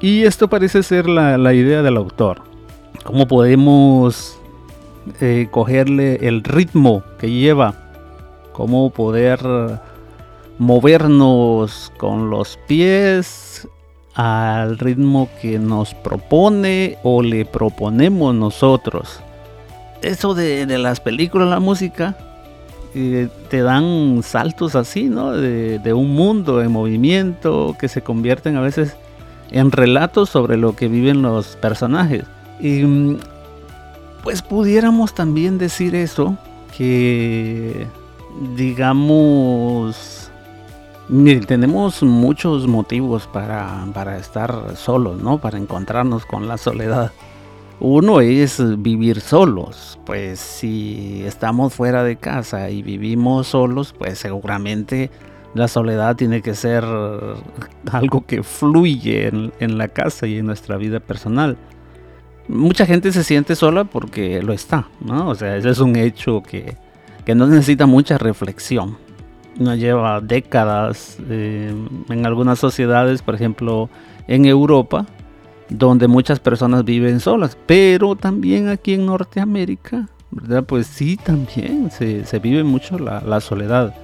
Y 0.00 0.24
esto 0.24 0.48
parece 0.48 0.82
ser 0.82 1.06
la, 1.08 1.54
idea 1.54 1.82
del 1.82 1.98
autor. 1.98 2.40
¿Cómo 3.04 3.28
podemos 3.28 4.38
eh, 5.20 5.48
cogerle 5.50 6.26
el 6.26 6.42
ritmo 6.44 7.02
que 7.18 7.30
lleva? 7.30 7.74
¿Cómo 8.52 8.90
poder 8.90 9.40
movernos 10.58 11.92
con 11.98 12.30
los 12.30 12.58
pies 12.66 13.68
al 14.14 14.78
ritmo 14.78 15.28
que 15.40 15.58
nos 15.58 15.94
propone 15.94 16.96
o 17.02 17.22
le 17.22 17.44
proponemos 17.44 18.34
nosotros? 18.34 19.20
Eso 20.02 20.34
de, 20.34 20.66
las 20.78 21.00
películas, 21.00 21.48
la 21.48 21.60
música, 21.60 22.16
te 22.92 23.62
dan 23.62 24.20
saltos 24.22 24.74
así, 24.74 25.04
¿no? 25.04 25.32
De, 25.32 25.92
un 25.92 26.14
mundo 26.14 26.62
en 26.62 26.72
movimiento 26.72 27.76
que 27.78 27.88
se 27.88 28.02
convierten 28.02 28.56
a 28.56 28.60
veces 28.60 28.96
en 29.50 29.72
relatos 29.72 30.30
sobre 30.30 30.56
lo 30.56 30.74
que 30.76 30.88
viven 30.88 31.22
los 31.22 31.56
personajes. 31.56 32.24
Y 32.60 32.82
mm, 32.84 33.18
pues 34.22 34.42
pudiéramos 34.42 35.14
también 35.14 35.58
decir 35.58 35.94
eso, 35.94 36.36
que 36.76 37.86
digamos, 38.54 40.30
tenemos 41.46 42.02
muchos 42.02 42.66
motivos 42.66 43.26
para, 43.26 43.86
para 43.94 44.18
estar 44.18 44.76
solos, 44.76 45.22
¿no? 45.22 45.38
Para 45.38 45.58
encontrarnos 45.58 46.26
con 46.26 46.48
la 46.48 46.58
soledad. 46.58 47.12
Uno 47.80 48.20
es 48.20 48.60
vivir 48.82 49.20
solos, 49.20 50.00
pues 50.04 50.40
si 50.40 51.22
estamos 51.24 51.74
fuera 51.74 52.02
de 52.02 52.16
casa 52.16 52.70
y 52.70 52.82
vivimos 52.82 53.46
solos, 53.48 53.94
pues 53.96 54.18
seguramente 54.18 55.10
la 55.54 55.68
soledad 55.68 56.16
tiene 56.16 56.42
que 56.42 56.54
ser 56.54 56.84
algo 57.92 58.26
que 58.26 58.42
fluye 58.42 59.28
en, 59.28 59.78
la 59.78 59.88
casa 59.88 60.26
y 60.26 60.38
en 60.38 60.46
nuestra 60.46 60.76
vida 60.76 60.98
personal. 60.98 61.56
Mucha 62.48 62.84
gente 62.84 63.12
se 63.12 63.22
siente 63.22 63.54
sola 63.54 63.84
porque 63.84 64.42
lo 64.42 64.52
está, 64.52 64.88
¿no? 65.00 65.28
O 65.28 65.34
sea, 65.36 65.56
ese 65.56 65.70
es 65.70 65.78
un 65.78 65.94
hecho 65.96 66.42
que, 66.42 66.76
no 67.34 67.46
necesita 67.46 67.86
mucha 67.86 68.18
reflexión. 68.18 68.96
No 69.56 69.74
lleva 69.74 70.20
décadas 70.20 71.18
eh, 71.28 71.72
en 72.08 72.26
algunas 72.26 72.58
sociedades, 72.58 73.22
por 73.22 73.34
ejemplo, 73.34 73.90
en 74.26 74.46
Europa, 74.46 75.04
donde 75.68 76.08
muchas 76.08 76.40
personas 76.40 76.84
viven 76.84 77.20
solas, 77.20 77.56
pero 77.66 78.16
también 78.16 78.68
aquí 78.68 78.94
en 78.94 79.06
Norteamérica, 79.06 80.08
¿verdad? 80.30 80.64
Pues 80.64 80.86
sí, 80.86 81.16
también 81.16 81.90
se, 81.90 82.38
vive 82.38 82.64
mucho 82.64 82.98
la, 82.98 83.40
soledad. 83.40 83.94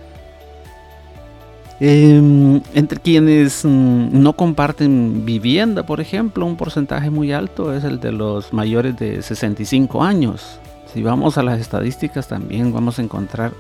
Em, 1.81 2.61
entre 2.73 3.01
quienes 3.01 3.65
mm, 3.65 4.09
no 4.13 4.35
comparten 4.35 5.25
vivienda, 5.25 5.85
por 5.85 6.01
ejemplo, 6.01 6.47
un 6.47 6.57
porcentaje 6.57 7.11
muy 7.11 7.33
alto 7.33 7.75
es 7.75 7.83
el 7.83 7.99
de 7.99 8.13
los 8.13 8.53
mayores 8.53 8.97
de 8.97 9.23
65 9.23 10.05
años. 10.05 10.61
Si 10.93 11.03
vamos 11.03 11.37
a 11.37 11.43
las 11.43 11.61
estadísticas 11.61 12.29
también 12.29 12.73
vamos 12.73 12.99
a 13.01 13.03
encontrar 13.03 13.53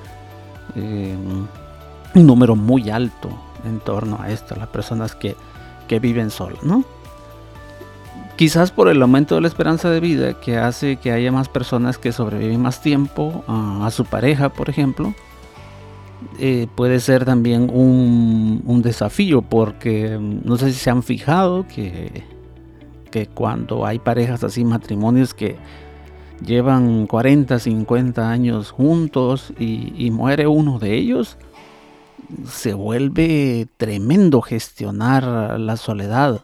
em, 0.77 1.47
un 2.15 2.27
número 2.27 2.55
muy 2.55 2.91
alto 2.91 3.31
en 3.67 3.81
torno 3.81 4.19
a 4.21 4.31
esto, 4.31 4.55
las 4.55 4.69
personas 4.69 5.17
que, 5.17 5.35
que 5.89 5.99
viven 5.99 6.31
solas, 6.31 6.63
¿no? 6.63 6.85
Quizás 8.37 8.73
por 8.73 8.89
el 8.89 9.01
aumento 9.01 9.37
de 9.37 9.43
la 9.43 9.47
esperanza 9.47 9.91
de 9.91 10.01
vida 10.01 10.41
que 10.41 10.57
hace 10.57 10.97
que 10.97 11.13
haya 11.13 11.31
más 11.31 11.49
personas 11.49 11.99
que 11.99 12.11
sobreviven 12.11 12.61
más 12.61 12.83
tiempo 12.83 13.45
a, 13.47 13.89
su 13.93 14.05
pareja, 14.05 14.49
por 14.49 14.69
ejemplo, 14.69 15.15
eh, 16.41 16.67
puede 16.75 16.99
ser 16.99 17.25
también 17.25 17.71
un, 17.73 18.83
desafío 18.83 19.43
porque 19.43 20.19
mm, 20.19 20.41
no 20.45 20.57
sé 20.57 20.73
si 20.73 20.81
se 20.81 20.91
han 20.91 21.05
fijado 21.05 21.65
que, 21.69 22.25
que 23.13 23.29
cuando 23.29 23.87
hay 23.87 24.01
parejas 24.01 24.43
así, 24.43 24.65
matrimonios 24.65 25.33
que 25.33 25.57
llevan 26.45 27.07
40, 27.07 27.61
50 27.61 28.29
años 28.29 28.73
juntos 28.73 29.53
y 29.61 30.11
muere 30.11 30.49
uno 30.49 30.81
de 30.81 30.95
ellos, 30.95 31.39
se 32.49 32.75
vuelve 32.75 33.69
tremendo 33.77 34.41
gestionar 34.41 35.61
la 35.61 35.77
soledad 35.77 36.43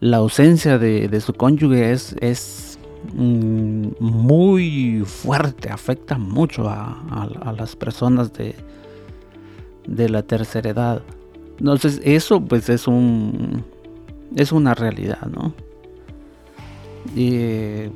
la 0.00 0.18
ausencia 0.18 0.78
de, 0.78 1.20
su 1.20 1.32
cónyuge 1.34 1.92
es, 1.92 2.78
mm, 3.14 3.88
muy 4.00 5.02
fuerte, 5.06 5.70
afecta 5.70 6.18
mucho 6.18 6.68
a, 6.68 7.54
las 7.56 7.76
personas 7.76 8.32
de, 8.32 8.54
de 9.86 10.08
la 10.08 10.22
tercera 10.22 10.70
edad. 10.70 11.02
Entonces 11.58 12.00
eso 12.04 12.40
pues 12.40 12.68
es 12.68 12.88
un 12.88 13.64
es 14.34 14.50
una 14.50 14.74
realidad, 14.74 15.26
¿no? 15.26 15.54
Y 17.14 17.90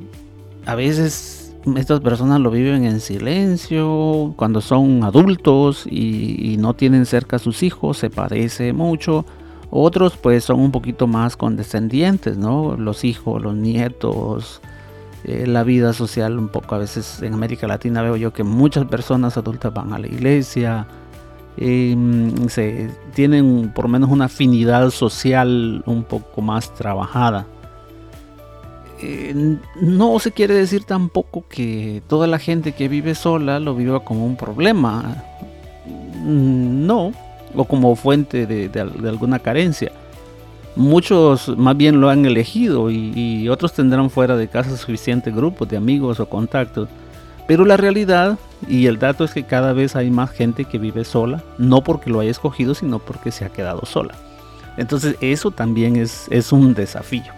a 0.65 0.75
veces 0.75 1.53
estas 1.75 1.99
personas 1.99 2.39
lo 2.39 2.51
viven 2.51 2.85
en 2.85 3.01
silencio, 3.01 4.33
cuando 4.37 4.61
son 4.61 5.03
adultos 5.03 5.85
y, 5.85 6.53
y 6.53 6.57
no 6.57 6.73
tienen 6.73 7.05
cerca 7.05 7.35
a 7.35 7.39
sus 7.39 7.63
hijos, 7.63 7.97
se 7.97 8.09
padece 8.09 8.71
mucho 8.71 9.25
otros 9.71 10.17
pues 10.17 10.45
son 10.45 10.59
un 10.59 10.71
poquito 10.71 11.07
más 11.07 11.37
condescendientes, 11.37 12.37
¿no? 12.37 12.75
Los 12.75 13.03
hijos, 13.03 13.41
los 13.41 13.55
nietos, 13.55 14.61
eh, 15.23 15.45
la 15.45 15.63
vida 15.63 15.93
social 15.93 16.39
un 16.39 16.49
poco. 16.49 16.75
A 16.75 16.79
veces 16.79 17.21
en 17.21 17.33
América 17.33 17.67
Latina 17.67 18.01
veo 18.01 18.15
yo 18.15 18.33
que 18.33 18.43
muchas 18.43 18.85
personas 18.85 19.37
adultas 19.37 19.73
van 19.73 19.93
a 19.93 19.99
la 19.99 20.07
iglesia, 20.07 20.87
em, 21.57 22.49
se 22.49 22.89
tienen 23.13 23.71
por 23.75 23.85
lo 23.85 23.89
menos 23.89 24.09
una 24.09 24.25
afinidad 24.25 24.89
social 24.91 25.83
un 25.85 26.03
poco 26.03 26.41
más 26.41 26.73
trabajada. 26.73 27.45
Eh, 29.01 29.57
no 29.79 30.19
se 30.19 30.31
quiere 30.31 30.55
decir 30.55 30.83
tampoco 30.83 31.45
que 31.47 32.01
toda 32.07 32.27
la 32.27 32.37
gente 32.37 32.73
que 32.73 32.89
vive 32.89 33.15
sola 33.15 33.59
lo 33.59 33.75
viva 33.75 34.01
como 34.01 34.25
un 34.25 34.35
problema. 34.35 35.23
No, 36.25 37.13
o 37.55 37.65
como 37.65 37.95
fuente 37.95 38.45
de 38.45 39.09
alguna 39.09 39.39
carencia 39.39 39.91
Muchos 40.79 41.57
más 41.57 41.75
bien 41.75 41.99
lo 41.99 42.09
han 42.09 42.25
elegido 42.25 42.89
y, 42.89 43.49
otros 43.49 43.73
tendrán 43.73 44.09
fuera 44.09 44.37
de 44.37 44.47
casa 44.47 44.77
suficientes 44.77 45.35
grupos 45.35 45.67
de 45.67 45.75
amigos 45.75 46.21
o 46.21 46.29
contactos. 46.29 46.87
Pero 47.47 47.65
la 47.65 47.75
realidad 47.75 48.37
y 48.67 48.85
el 48.85 48.99
dato 48.99 49.25
es 49.25 49.33
que 49.33 49.43
cada 49.43 49.73
vez 49.73 49.95
hay 49.95 50.09
más 50.09 50.29
gente 50.31 50.63
que 50.65 50.77
vive 50.77 51.03
sola, 51.03 51.43
no 51.57 51.83
porque 51.83 52.09
lo 52.09 52.19
haya 52.19 52.31
escogido, 52.31 52.75
sino 52.75 52.99
porque 52.99 53.31
se 53.31 53.43
ha 53.43 53.49
quedado 53.49 53.85
sola. 53.85 54.13
Entonces 54.77 55.17
eso 55.19 55.51
también 55.51 55.95
es, 55.95 56.27
es 56.29 56.53
un 56.53 56.73
desafío. 56.73 57.33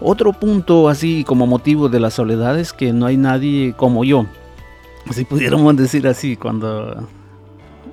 Otro 0.00 0.32
punto 0.32 0.88
así 0.88 1.24
como 1.24 1.46
motivo 1.46 1.88
de 1.88 1.98
la 1.98 2.10
soledad 2.10 2.56
es 2.56 2.72
que 2.72 2.92
no 2.92 3.06
hay 3.06 3.16
nadie 3.16 3.74
como 3.76 4.04
yo. 4.04 4.26
Si 5.10 5.24
pudiéramos 5.24 5.76
decir 5.76 6.06
así, 6.06 6.36
cuando 6.36 7.08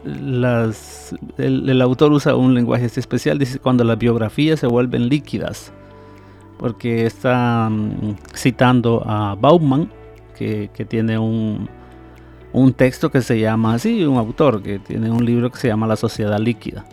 el, 0.04 1.82
autor 1.82 2.12
usa 2.12 2.36
un 2.36 2.54
lenguaje 2.54 2.86
especial, 2.86 3.38
dice 3.38 3.60
cuando 3.60 3.84
las 3.84 3.98
biografías 3.98 4.60
se 4.60 4.68
vuelven 4.68 5.10
líquidas, 5.10 5.72
porque 6.58 7.06
está 7.06 7.70
mm, 7.70 8.16
citando 8.36 9.04
a 9.06 9.36
Bauman, 9.36 9.90
que, 10.38 10.70
tiene 10.88 11.20
un, 11.20 11.70
un, 12.52 12.74
texto 12.74 13.12
que 13.12 13.22
se 13.22 13.40
llama 13.40 13.76
así, 13.76 14.04
un 14.04 14.18
autor 14.18 14.64
que 14.64 14.80
tiene 14.80 15.12
un 15.12 15.24
libro 15.24 15.52
que 15.52 15.60
se 15.60 15.68
llama 15.68 15.86
La 15.86 15.96
sociedad 15.96 16.40
líquida. 16.40 16.84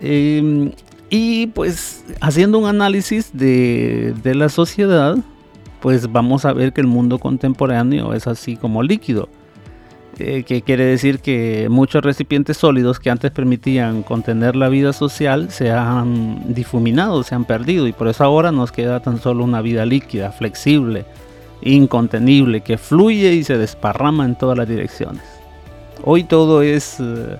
Em, 0.00 0.72
y 1.08 1.46
pues 1.48 2.04
haciendo 2.20 2.58
un 2.58 2.66
análisis 2.66 3.30
de, 3.32 4.12
de 4.24 4.34
la 4.34 4.48
sociedad, 4.48 5.16
pues 5.80 6.10
vamos 6.10 6.44
a 6.44 6.52
ver 6.52 6.72
que 6.72 6.80
el 6.80 6.88
mundo 6.88 7.18
contemporáneo 7.18 8.12
es 8.12 8.26
así 8.26 8.56
como 8.56 8.82
líquido 8.82 9.28
eh, 10.18 10.42
que 10.42 10.60
quiere 10.60 10.84
decir 10.84 11.20
que 11.20 11.68
muchos 11.70 12.02
recipientes 12.02 12.58
sólidos 12.58 13.00
que 13.00 13.08
antes 13.08 13.30
permitían 13.30 14.02
contener 14.02 14.56
la 14.56 14.68
vida 14.68 14.92
social 14.92 15.50
se 15.50 15.70
han 15.70 16.52
difuminado, 16.54 17.22
se 17.22 17.34
han 17.34 17.46
perdido 17.46 17.86
y 17.86 17.92
por 17.92 18.08
eso 18.08 18.22
ahora 18.22 18.52
nos 18.52 18.72
queda 18.72 19.00
tan 19.00 19.18
solo 19.18 19.42
una 19.42 19.62
vida 19.62 19.86
líquida, 19.86 20.30
flexible, 20.30 21.06
incontenible, 21.62 22.60
que 22.60 22.76
fluye 22.76 23.32
y 23.32 23.42
se 23.42 23.56
desparrama 23.56 24.26
en 24.26 24.36
todas 24.36 24.58
las 24.58 24.68
direcciones. 24.68 25.22
Hoy 26.04 26.24
todo 26.24 26.60
es 26.60 26.96
eh, 27.00 27.38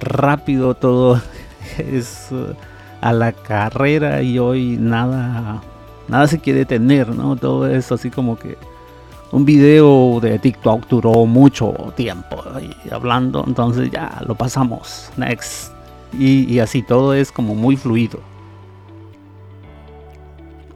rápido, 0.00 0.74
todo 0.74 1.20
es 1.78 2.28
uh, 2.30 2.54
a 3.02 3.12
la 3.12 3.32
carrera 3.32 4.22
y 4.22 4.38
hoy 4.38 4.78
nada, 4.80 5.60
nada 6.08 6.26
se 6.26 6.38
quiere 6.38 6.64
tener, 6.64 7.10
¿no? 7.10 7.36
Todo 7.36 7.66
es 7.66 7.92
así 7.92 8.10
como 8.10 8.38
que 8.38 8.56
un 9.30 9.44
video 9.44 10.20
de 10.20 10.38
TikTok 10.38 10.88
duró 10.88 11.26
mucho 11.26 11.74
tiempo 11.96 12.42
hablando, 12.90 13.44
entonces 13.46 13.90
ya 13.90 14.22
lo 14.26 14.34
pasamos, 14.34 15.10
next. 15.16 15.72
Y, 16.18 16.58
así 16.58 16.82
todo 16.82 17.12
es 17.12 17.30
como 17.30 17.54
muy 17.54 17.76
fluido. 17.76 18.20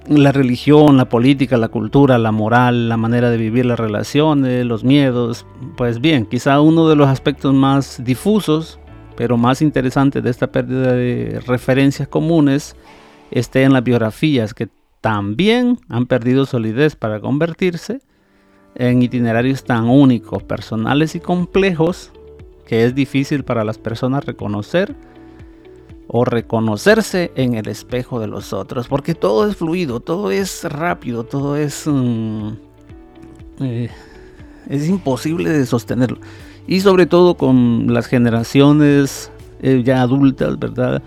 La 0.06 0.32
religión, 0.32 0.98
la 0.98 1.08
política, 1.08 1.56
la 1.56 1.68
cultura, 1.68 2.18
la 2.18 2.32
moral, 2.32 2.88
la 2.90 2.98
manera 2.98 3.30
de 3.30 3.38
vivir 3.38 3.64
las 3.64 3.80
relaciones, 3.80 4.66
los 4.66 4.84
miedos, 4.84 5.46
pues 5.76 6.00
bien, 6.00 6.26
quizá 6.26 6.60
uno 6.60 6.88
de 6.88 6.96
los 6.96 7.08
aspectos 7.08 7.54
más 7.54 8.02
difusos, 8.04 8.78
pero 9.16 9.38
más 9.38 9.62
interesantes 9.62 10.22
de 10.22 10.28
esta 10.28 10.48
pérdida 10.48 10.92
de 10.92 11.40
referencias 11.46 12.08
comunes 12.08 12.76
esté 13.30 13.62
en 13.62 13.72
las 13.72 13.84
biografías 13.84 14.52
que 14.52 14.68
también 15.00 15.78
han 15.88 16.06
perdido 16.06 16.44
solidez 16.44 16.94
para 16.94 17.20
convertirse 17.20 18.00
en 18.74 19.02
itinerarios 19.02 19.64
tan 19.64 19.88
únicos, 19.88 20.42
personales 20.42 21.14
y 21.14 21.20
complejos 21.20 22.10
que 22.66 22.84
es 22.84 22.94
difícil 22.94 23.44
para 23.44 23.64
las 23.64 23.78
personas 23.78 24.24
reconocer 24.24 24.94
o 26.08 26.24
reconocerse 26.24 27.32
en 27.36 27.54
el 27.54 27.68
espejo 27.68 28.20
de 28.20 28.26
los 28.26 28.52
otros, 28.52 28.88
porque 28.88 29.14
todo 29.14 29.48
es 29.48 29.56
fluido, 29.56 30.00
todo 30.00 30.30
es 30.30 30.64
rápido, 30.64 31.24
todo 31.24 31.56
es 31.56 31.86
eh, 33.60 33.90
es 34.68 34.88
imposible 34.88 35.50
de 35.50 35.66
sostenerlo. 35.66 36.18
Y 36.66 36.80
sobre 36.80 37.06
todo 37.06 37.36
con 37.36 37.92
las 37.92 38.06
generaciones 38.06 39.30
eh, 39.62 39.82
ya 39.84 40.02
adultas, 40.02 40.58
verdad 40.58 41.02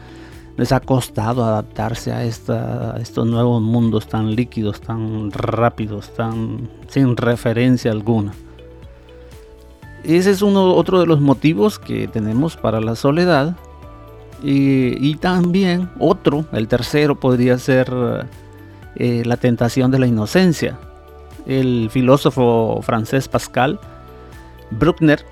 les 0.58 0.72
ha 0.72 0.80
costado 0.80 1.44
adaptarse 1.44 2.12
a, 2.12 2.24
esta, 2.24 2.98
estos 3.00 3.28
nuevos 3.28 3.62
mundos 3.62 4.08
tan 4.08 4.36
líquidos, 4.36 4.82
tan 4.82 5.32
rápidos, 5.32 6.13
tan 6.13 6.70
sin 6.88 7.18
referencia 7.18 7.91
alguna. 7.91 8.34
Ese 10.04 10.32
es 10.32 10.41
uno 10.41 10.76
otro 10.76 11.00
de 11.00 11.08
los 11.08 11.20
motivos 11.20 11.80
que 11.80 12.08
tenemos 12.08 12.56
para 12.56 12.80
la 12.80 12.96
soledad. 12.96 13.56
Y, 14.44 15.15
también 15.15 15.89
otro, 15.98 16.46
el 16.52 16.68
tercero, 16.68 17.20
podría 17.20 17.58
ser 17.58 18.28
eh, 18.96 19.24
la 19.26 19.38
tentación 19.38 19.89
de 19.89 19.98
la 19.98 20.06
inocencia. 20.06 20.78
El 21.48 21.89
filósofo 21.89 22.80
francés 22.84 23.28
Pascal 23.28 23.80
Bruckner 24.70 25.26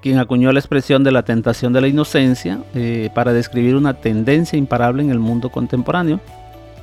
quien 0.00 0.18
acuñó 0.18 0.52
la 0.52 0.60
expresión 0.60 1.04
de 1.04 1.12
la 1.12 1.22
tentación 1.22 1.72
de 1.72 1.80
la 1.80 1.88
inocencia 1.88 2.60
eh, 2.74 3.10
para 3.14 3.32
describir 3.32 3.76
una 3.76 3.94
tendencia 3.94 4.58
imparable 4.58 5.02
en 5.02 5.10
el 5.10 5.18
mundo 5.18 5.50
contemporáneo. 5.50 6.20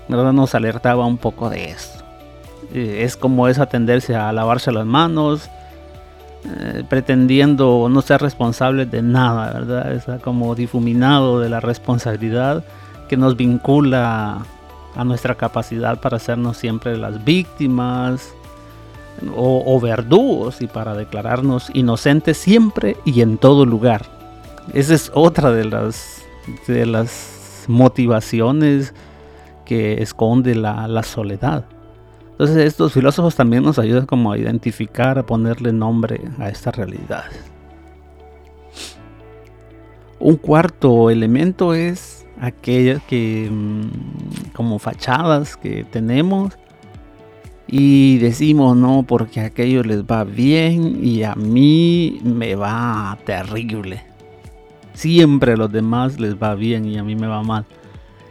Nos 0.07 0.55
alertaba 0.55 1.05
un 1.05 1.17
poco 1.17 1.49
de 1.49 1.71
esto. 1.71 2.03
Eh, 2.73 2.99
es 3.03 3.17
como 3.17 3.47
esa 3.47 3.65
tendencia 3.65 4.29
a 4.29 4.33
lavarse 4.33 4.71
las 4.71 4.85
manos, 4.85 5.49
eh, 6.45 6.83
pretendiendo 6.87 7.87
no 7.89 8.01
ser 8.01 8.21
responsable 8.21 8.85
de 8.85 9.01
nada, 9.01 9.51
¿verdad? 9.51 9.91
Está 9.93 10.19
como 10.19 10.55
difuminado 10.55 11.39
de 11.39 11.49
la 11.49 11.59
responsabilidad 11.59 12.63
que 13.09 13.17
nos 13.17 13.35
vincula 13.35 14.45
a 14.95 15.03
nuestra 15.03 15.35
capacidad 15.35 15.99
para 15.99 16.17
hacernos 16.17 16.57
siempre 16.57 16.97
las 16.97 17.23
víctimas, 17.23 18.33
o, 19.35 19.79
verdugos 19.79 20.61
y 20.61 20.67
para 20.67 20.93
declararnos 20.93 21.69
inocentes 21.73 22.37
siempre 22.37 22.97
y 23.05 23.21
en 23.21 23.37
todo 23.37 23.65
lugar. 23.65 24.05
Esa 24.73 24.93
es 24.93 25.11
otra 25.13 25.51
de 25.51 25.65
las, 25.65 26.23
de 26.67 26.85
las 26.85 27.65
motivaciones 27.67 28.93
que 29.65 30.01
esconde 30.01 30.55
la, 30.55 30.87
la 30.87 31.03
soledad. 31.03 31.65
Entonces 32.31 32.57
estos 32.57 32.93
filósofos 32.93 33.35
también 33.35 33.63
nos 33.63 33.79
ayudan 33.79 34.05
como 34.05 34.31
a 34.31 34.37
identificar, 34.37 35.17
a 35.17 35.25
ponerle 35.25 35.73
nombre 35.73 36.21
a 36.37 36.49
esta 36.49 36.71
realidad. 36.71 37.25
Un 40.19 40.35
cuarto 40.35 41.09
elemento 41.09 41.73
es 41.73 42.25
aquellas 42.39 43.01
que 43.03 43.49
mm, 43.51 44.51
como 44.53 44.79
fachadas 44.79 45.57
que 45.57 45.83
tenemos 45.83 46.57
y 47.67 48.17
decimos 48.19 48.77
no 48.77 49.03
porque 49.03 49.41
a 49.41 49.45
aquellos 49.45 49.85
les 49.85 50.03
va 50.03 50.23
bien 50.23 50.99
y 51.03 51.23
a 51.23 51.35
mí 51.35 52.19
me 52.23 52.55
va 52.55 53.17
terrible. 53.25 54.03
Siempre 54.93 55.53
a 55.53 55.57
los 55.57 55.71
demás 55.71 56.19
les 56.19 56.35
va 56.35 56.55
bien 56.55 56.85
y 56.85 56.97
a 56.97 57.03
mí 57.03 57.15
me 57.15 57.27
va 57.27 57.43
mal. 57.43 57.65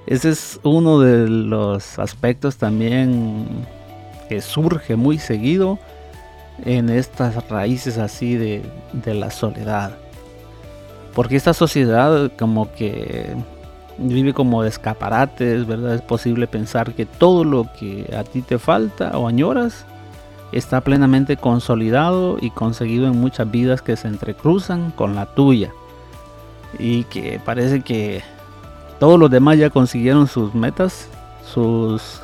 Ese 0.07 0.31
es 0.31 0.59
uno 0.63 1.01
de 1.01 1.29
los 1.29 1.99
aspectos 1.99 2.57
también 2.57 3.47
que 4.29 4.41
surge 4.41 4.97
muy 4.97 5.19
seguido 5.19 5.79
en 6.65 6.89
estas 6.89 7.49
raíces 7.49 7.99
así 7.99 8.37
de, 8.37 8.63
de 8.93 9.15
la 9.15 9.31
soledad. 9.31 9.97
Porque 11.15 11.37
esta 11.37 11.55
sociedad 11.55 12.33
como 12.39 12.73
que 12.73 13.35
vive 13.99 14.35
como 14.35 14.63
de 14.63 14.69
escaparates, 14.69 15.67
¿verdad? 15.67 15.95
Es 15.95 16.03
posible 16.03 16.47
pensar 16.47 16.95
que 16.95 17.07
todo 17.07 17.45
lo 17.45 17.69
que 17.79 18.13
a 18.17 18.25
ti 18.25 18.43
te 18.43 18.59
falta 18.59 19.17
o 19.19 19.29
añoras 19.29 19.87
está 20.53 20.81
plenamente 20.81 21.37
consolidado 21.37 22.39
y 22.41 22.51
conseguido 22.51 23.07
en 23.07 23.21
muchas 23.21 23.51
vidas 23.51 23.83
que 23.83 23.97
se 23.97 24.09
entrecruzan 24.09 24.91
con 24.91 25.15
la 25.15 25.27
tuya. 25.27 25.73
Y 26.79 27.05
que 27.05 27.41
parece 27.45 27.83
que 27.83 28.23
todos 28.99 29.19
los 29.19 29.31
demás 29.31 29.59
ya 29.59 29.71
consiguieron 29.71 30.27
sus 30.27 30.55
metas, 30.55 31.09
sus 31.45 32.21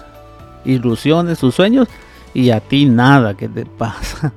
ilusiones, 0.64 1.38
sus 1.38 1.54
sueños, 1.54 1.88
y 2.34 2.50
a 2.50 2.60
ti 2.60 2.86
nada 2.86 3.34
que 3.34 3.48
te 3.48 3.66
pasa. 3.78 4.32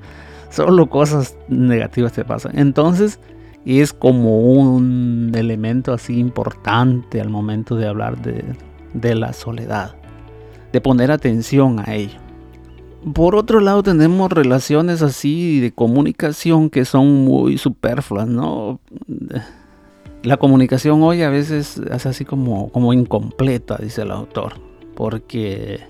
Solo 0.50 0.88
cosas 0.88 1.36
negativas 1.50 2.14
te 2.14 2.24
pasan. 2.24 2.58
Entonces, 2.58 3.20
es 3.66 3.94
como 3.94 4.40
un 4.40 5.32
elemento 5.36 5.92
así 5.92 6.20
importante 6.20 7.20
al 7.20 7.30
momento 7.30 7.76
de 7.76 7.88
hablar 7.88 8.22
de, 8.22 9.16
la 9.16 9.34
soledad, 9.34 9.96
de 10.72 10.82
poner 10.82 11.12
atención 11.12 11.80
a 11.80 11.96
ello. 11.96 12.20
Por 13.14 13.36
otro 13.36 13.60
lado 13.60 13.84
tenemos 13.84 14.32
relaciones 14.32 15.02
así 15.02 15.60
de 15.60 15.72
comunicación 15.74 16.70
que 16.70 16.86
son 16.86 17.26
muy 17.26 17.58
superfluas, 17.58 18.28
¿no? 18.28 18.80
La 20.24 20.38
comunicación 20.38 21.04
hoy 21.04 21.22
a 21.22 21.30
veces 21.30 21.78
es 21.78 22.06
así 22.06 22.26
como, 22.26 22.70
como 22.70 22.94
incompleta, 22.94 23.78
dice 23.78 24.04
el 24.04 24.12
autor, 24.12 24.54
porque 24.96 25.82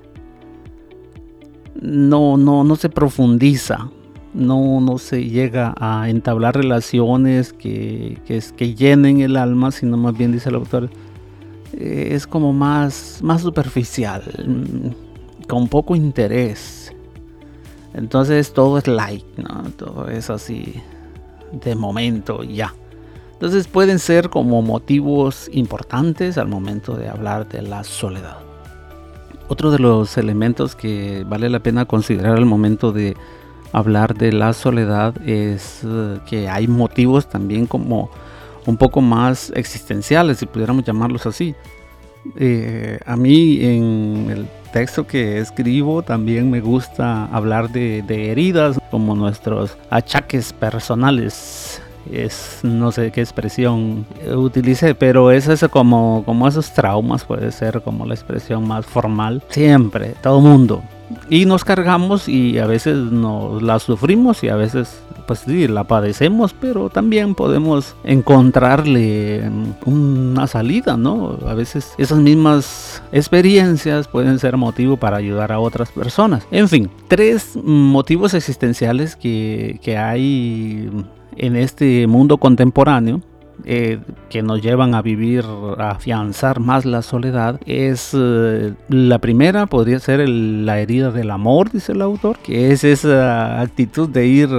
no, 1.81 2.37
no, 2.37 2.63
no 2.63 2.75
se 2.75 2.89
profundiza, 2.89 3.89
no, 4.35 4.81
no 4.81 4.97
se 4.97 5.23
llega 5.23 5.73
a 5.79 6.09
entablar 6.09 6.55
relaciones 6.55 7.53
que, 7.53 8.19
que, 8.25 8.75
llenen 8.75 9.21
el 9.21 9.37
alma, 9.37 9.71
sino 9.71 9.97
más 9.97 10.17
bien 10.17 10.31
dice 10.31 10.49
el 10.49 10.55
autor, 10.55 10.89
eh, 11.73 12.09
es 12.11 12.27
como 12.27 12.51
más, 12.51 13.19
más 13.23 13.41
superficial, 13.41 14.23
mm, 14.45 15.45
con 15.47 15.67
poco 15.67 15.95
interés. 15.95 16.93
Entonces 17.93 18.53
todo 18.53 18.77
es 18.77 18.87
like, 18.87 19.25
¿no? 19.41 19.63
Todo 19.77 20.09
es 20.09 20.29
así 20.29 20.75
de 21.51 21.75
momento 21.75 22.43
ya. 22.43 22.75
Entonces 23.33 23.67
pueden 23.67 23.99
ser 23.99 24.29
como 24.29 24.61
motivos 24.61 25.49
importantes 25.53 26.37
al 26.37 26.47
momento 26.47 26.95
de 26.95 27.07
hablar 27.07 27.47
de 27.47 27.61
la 27.61 27.83
soledad. 27.83 28.37
Otro 29.47 29.71
de 29.71 29.79
los 29.79 30.17
elementos 30.17 30.75
que 30.75 31.23
vale 31.27 31.49
la 31.49 31.59
pena 31.59 31.85
considerar 31.85 32.35
al 32.35 32.45
momento 32.45 32.91
de 32.91 33.15
hablar 33.75 34.15
de 34.15 34.31
la 34.31 34.53
soledad 34.53 35.13
es 35.27 35.81
eh, 35.83 36.19
que 36.25 36.47
hay 36.47 36.67
motivos 36.67 37.27
también 37.27 37.65
como 37.67 38.09
un 38.65 38.77
poco 38.77 39.01
más 39.01 39.51
existenciales, 39.53 40.37
si 40.37 40.45
pudiéramos 40.45 40.85
llamarlos 40.85 41.25
así. 41.25 41.53
Eh, 42.37 42.97
a 43.05 43.15
mí 43.15 43.59
en 43.61 44.27
el 44.31 44.47
texto 44.71 45.05
que 45.05 45.39
escribo 45.39 46.01
también 46.01 46.49
me 46.49 46.61
gusta 46.61 47.25
hablar 47.25 47.69
de, 47.69 48.01
de 48.01 48.31
heridas 48.31 48.79
como 48.89 49.15
nuestros 49.15 49.77
achaques 49.91 50.51
personales 50.53 51.81
es 52.11 52.59
no 52.63 52.91
sé 52.91 53.11
qué 53.11 53.21
expresión 53.21 54.05
utilice, 54.35 54.95
pero 54.95 55.31
es 55.31 55.47
eso 55.47 55.69
como, 55.69 56.23
como 56.25 56.47
esos 56.47 56.71
traumas, 56.71 57.25
puede 57.25 57.51
ser 57.51 57.81
como 57.81 58.05
la 58.05 58.13
expresión 58.13 58.67
más 58.67 58.85
formal. 58.85 59.43
Siempre, 59.49 60.13
todo 60.21 60.39
mundo. 60.39 60.83
Y 61.29 61.45
nos 61.45 61.63
cargamos 61.63 62.27
y 62.27 62.57
a 62.59 62.65
veces 62.65 62.95
nos 62.95 63.61
la 63.61 63.79
sufrimos 63.79 64.43
y 64.43 64.49
a 64.49 64.55
veces 64.55 65.01
pues 65.25 65.39
sí, 65.39 65.67
la 65.67 65.83
padecemos, 65.85 66.53
pero 66.53 66.89
también 66.89 67.35
podemos 67.35 67.95
encontrarle 68.03 69.49
una 69.85 70.47
salida, 70.47 70.97
¿no? 70.97 71.37
A 71.47 71.53
veces 71.53 71.93
esas 71.97 72.19
mismas 72.19 73.01
experiencias 73.11 74.07
pueden 74.07 74.39
ser 74.39 74.57
motivo 74.57 74.97
para 74.97 75.17
ayudar 75.17 75.51
a 75.51 75.59
otras 75.59 75.91
personas. 75.91 76.45
En 76.51 76.69
fin, 76.69 76.89
tres 77.07 77.57
motivos 77.63 78.33
existenciales 78.33 79.15
que, 79.15 79.79
que 79.81 79.97
hay 79.97 80.89
en 81.37 81.55
este 81.55 82.07
mundo 82.07 82.37
contemporáneo 82.37 83.21
eh, 83.63 83.99
que 84.29 84.41
nos 84.41 84.61
llevan 84.61 84.95
a 84.95 85.01
vivir, 85.01 85.45
a 85.77 85.91
afianzar 85.91 86.59
más 86.59 86.85
la 86.85 87.01
soledad, 87.01 87.59
es 87.65 88.11
eh, 88.13 88.73
la 88.89 89.19
primera, 89.19 89.65
podría 89.65 89.99
ser 89.99 90.27
la 90.27 90.79
herida 90.79 91.11
del 91.11 91.31
amor, 91.31 91.71
dice 91.71 91.93
el 91.93 92.01
autor, 92.01 92.37
que 92.39 92.71
es 92.71 92.83
esa 92.83 93.61
actitud 93.61 94.09
de 94.09 94.27
ir 94.27 94.49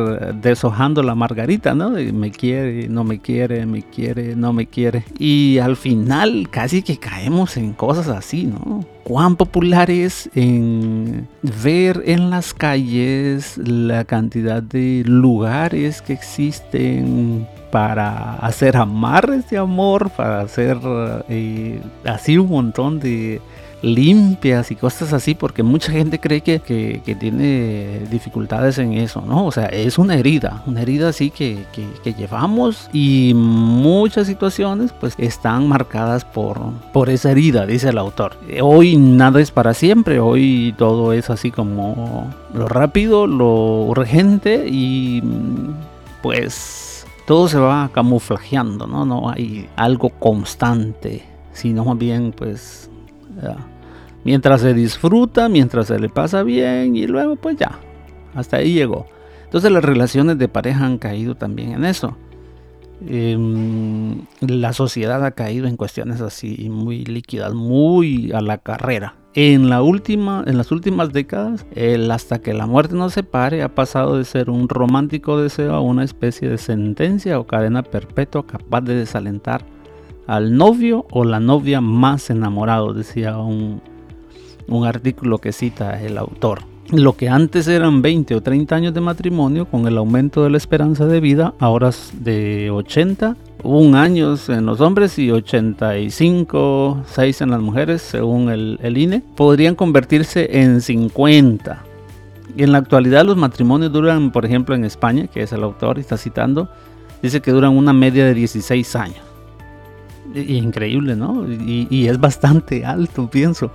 deshojando 0.41 1.03
la 1.03 1.15
margarita, 1.15 1.75
¿no? 1.75 1.91
me 1.91 2.31
quiere, 2.31 2.89
no 2.89 3.05
me 3.05 3.21
quiere, 3.21 3.67
me 3.67 3.83
quiere, 3.83 4.37
no 4.37 4.53
me 4.53 4.67
quiere. 4.67 5.05
Y 5.19 5.59
al 5.59 5.77
final 5.77 6.49
casi 6.51 6.83
que 6.83 6.99
caemos 6.99 7.57
en 7.57 7.73
cosas 7.73 8.09
así, 8.09 8.45
¿no? 8.45 8.85
cuán 9.07 9.37
popular 9.37 9.89
es 9.89 10.29
en 10.35 11.29
ver 11.63 12.03
en 12.07 12.29
las 12.29 12.53
calles 12.53 13.57
la 13.57 14.05
cantidad 14.05 14.61
de 14.61 15.05
lugares 15.07 16.03
que 16.03 16.13
existen 16.13 17.47
para 17.77 18.37
hacer 18.37 18.75
amarres 18.75 19.51
de 19.51 19.59
amor, 19.59 20.09
para 20.09 20.41
hacer 20.41 20.79
eh, 21.29 21.79
así 22.07 22.39
un 22.39 22.49
montón 22.49 23.01
de 23.01 23.43
limpias 23.83 24.71
y 24.71 24.77
cosas 24.77 25.13
así, 25.13 25.35
porque 25.35 25.63
mucha 25.63 25.93
gente 25.93 26.19
cree 26.19 26.41
que, 26.41 26.59
que, 26.63 27.15
tiene 27.15 28.01
dificultades 28.11 28.79
en 28.79 28.95
eso, 28.95 29.21
¿no? 29.21 29.45
O 29.45 29.53
sea, 29.53 29.67
es 29.67 29.99
una 29.99 30.15
herida, 30.15 30.63
una 30.67 30.81
herida 30.81 31.11
así 31.11 31.29
que, 31.29 31.67
que, 32.03 32.15
llevamos 32.15 32.89
y 32.95 33.35
muchas 33.35 34.27
situaciones 34.27 34.95
pues 34.99 35.13
están 35.19 35.69
marcadas 35.69 36.25
por, 36.25 36.59
por 36.95 37.11
esa 37.11 37.31
herida, 37.31 37.67
dice 37.67 37.91
el 37.91 37.99
autor. 37.99 38.39
Hoy 38.63 38.97
nada 38.97 39.39
es 39.39 39.51
para 39.51 39.75
siempre, 39.75 40.19
hoy 40.19 40.75
todo 40.79 41.13
es 41.13 41.29
así 41.29 41.51
como 41.51 42.33
lo 42.55 42.69
rápido, 42.69 43.27
lo 43.27 43.83
urgente 43.83 44.65
y 44.67 45.23
pues 46.23 46.86
todo 47.27 47.49
se 47.49 47.59
va 47.59 47.91
camuflajeando, 47.93 48.87
¿no? 48.87 49.05
No 49.05 49.29
hay 49.29 49.69
algo 49.77 50.11
constante, 50.11 51.25
sino 51.53 51.85
más 51.85 51.99
bien 51.99 52.33
pues 52.33 52.89
mientras 54.25 54.61
se 54.61 54.73
disfruta, 54.73 55.49
mientras 55.49 55.89
se 55.89 55.99
le 55.99 56.09
pasa 56.09 56.43
bien 56.43 56.97
y 56.97 57.07
luego 57.07 57.37
pues 57.37 57.57
ya, 57.57 57.79
hasta 58.35 58.59
ahí 58.59 58.73
llegó. 58.73 59.07
Entonces 59.45 59.71
las 59.71 59.85
relaciones 59.85 60.39
de 60.39 60.49
pareja 60.49 60.87
han 60.87 60.99
caído 60.99 61.35
también 61.35 61.73
en 61.73 61.85
eso. 61.85 62.17
Em, 63.07 64.23
la 64.41 64.73
sociedad 64.73 65.25
ha 65.25 65.33
caído 65.33 65.67
en 65.67 65.77
cuestiones 65.77 66.21
así 66.21 66.69
muy 66.71 67.05
líquidas, 67.05 67.55
muy 67.55 68.33
a 68.33 68.41
la 68.41 68.59
carrera. 68.59 69.15
En, 69.39 69.69
las 69.69 69.83
últimas 69.83 71.13
décadas, 71.13 71.67
el 71.75 72.11
hasta 72.11 72.39
que 72.41 72.55
la 72.55 72.67
muerte 72.67 72.95
nos 72.95 73.13
separe 73.13 73.63
ha 73.63 73.75
pasado 73.75 74.17
de 74.17 74.25
ser 74.25 74.49
un 74.49 74.67
romántico 74.67 75.39
deseo 75.39 75.75
a 75.75 75.81
una 75.83 76.05
especie 76.05 76.49
de 76.49 76.57
sentencia 76.57 77.39
o 77.39 77.47
cadena 77.47 77.83
perpetua 77.83 78.47
capaz 78.47 78.81
de 78.81 78.95
desalentar 78.95 79.63
al 80.27 80.57
novio 80.57 81.05
o 81.11 81.25
la 81.25 81.39
novia 81.39 81.83
más 81.83 82.31
enamorado, 82.31 82.95
decía 82.95 83.37
un, 83.37 83.83
un 84.69 84.87
artículo 84.87 85.37
que 85.37 85.53
cita 85.53 86.03
el 86.03 86.17
autor. 86.17 86.61
Lo 86.91 87.15
que 87.15 87.29
antes 87.29 87.69
eran 87.69 88.01
20 88.01 88.37
o 88.37 88.43
30 88.43 88.75
años 88.75 88.95
de 88.95 89.03
matrimonio, 89.03 89.67
con 89.67 89.87
el 89.87 89.99
aumento 89.99 90.45
de 90.45 90.51
la 90.51 90.57
esperanza 90.57 91.05
de 91.05 91.21
vida, 91.21 91.53
ahora 91.59 91.91
es 91.91 92.11
de 92.21 92.71
80, 92.71 93.37
un 93.67 93.95
años 93.95 94.49
en 94.49 94.67
los 94.67 94.81
hombres 94.81 95.19
y 95.19 95.31
85, 95.31 97.05
6 97.07 97.41
en 97.41 97.51
las 97.51 97.61
mujeres, 97.61 98.03
según 98.03 98.51
el, 98.51 98.79
el 98.83 98.99
INE, 98.99 99.23
podrían 99.37 99.75
convertirse 99.75 100.61
en 100.61 100.81
50. 100.81 101.83
Y 102.57 102.63
en 102.63 102.73
la 102.73 102.79
actualidad 102.79 103.25
los 103.25 103.37
matrimonios 103.37 103.93
duran, 103.93 104.31
por 104.31 104.45
ejemplo, 104.45 104.75
en 104.75 104.85
España, 104.85 105.27
que 105.27 105.43
es 105.43 105.53
el 105.53 105.63
autor 105.63 105.99
está 105.99 106.17
citando, 106.17 106.69
dice 107.23 107.41
que 107.41 107.51
duran 107.51 107.77
una 107.77 107.93
media 107.93 108.25
de 108.25 108.35
16 108.35 108.97
años 108.97 109.27
increíble, 110.35 111.17
¿no? 111.17 111.47
Y, 111.49 112.09
es 112.09 112.19
bastante 112.19 112.85
alto, 112.85 113.29
pienso. 113.31 113.71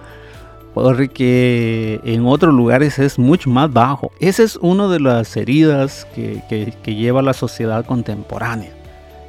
Porque 0.74 2.00
en 2.06 2.26
otros 2.26 2.54
lugares 2.54 2.98
es 3.00 3.20
mucho 3.20 3.50
más 3.50 3.72
bajo. 3.72 4.12
Esa 4.20 4.44
es 4.44 4.56
una 4.58 4.88
de 4.88 5.00
las 5.00 5.36
heridas 5.36 6.08
que, 6.16 6.74
lleva 6.86 7.22
la 7.22 7.34
sociedad 7.34 7.86
contemporánea 7.86 8.72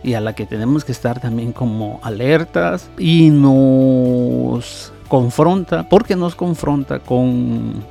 y 0.03 0.15
a 0.15 0.21
la 0.21 0.35
que 0.35 0.47
tenemos 0.47 0.85
que 0.85 0.93
estar 0.93 1.21
también 1.21 1.53
como 1.53 2.01
alertas 2.03 2.91
y 2.99 3.31
nos 3.31 4.93
confronta, 5.09 5.89
porque 5.89 6.17
nos 6.17 6.35
confronta 6.35 6.99
con, 6.99 7.85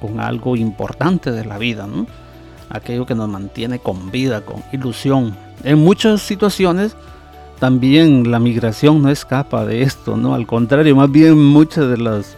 con 0.00 0.20
algo 0.20 0.56
importante 0.56 1.30
de 1.30 1.44
la 1.44 1.58
vida, 1.58 1.86
¿no? 1.86 2.06
aquello 2.70 3.06
que 3.06 3.14
nos 3.14 3.28
mantiene 3.28 3.78
con 3.78 4.10
vida, 4.10 4.40
con 4.40 4.62
ilusión. 4.72 5.36
En 5.62 5.78
muchas 5.78 6.22
situaciones 6.22 6.96
también 7.58 8.30
la 8.30 8.38
migración 8.38 9.02
no 9.02 9.10
escapa 9.10 9.64
de 9.64 9.82
esto, 9.82 10.16
¿no? 10.16 10.34
Al 10.34 10.46
contrario, 10.46 10.96
más 10.96 11.10
bien 11.10 11.38
muchas 11.38 11.88
de 11.88 11.98
las 11.98 12.34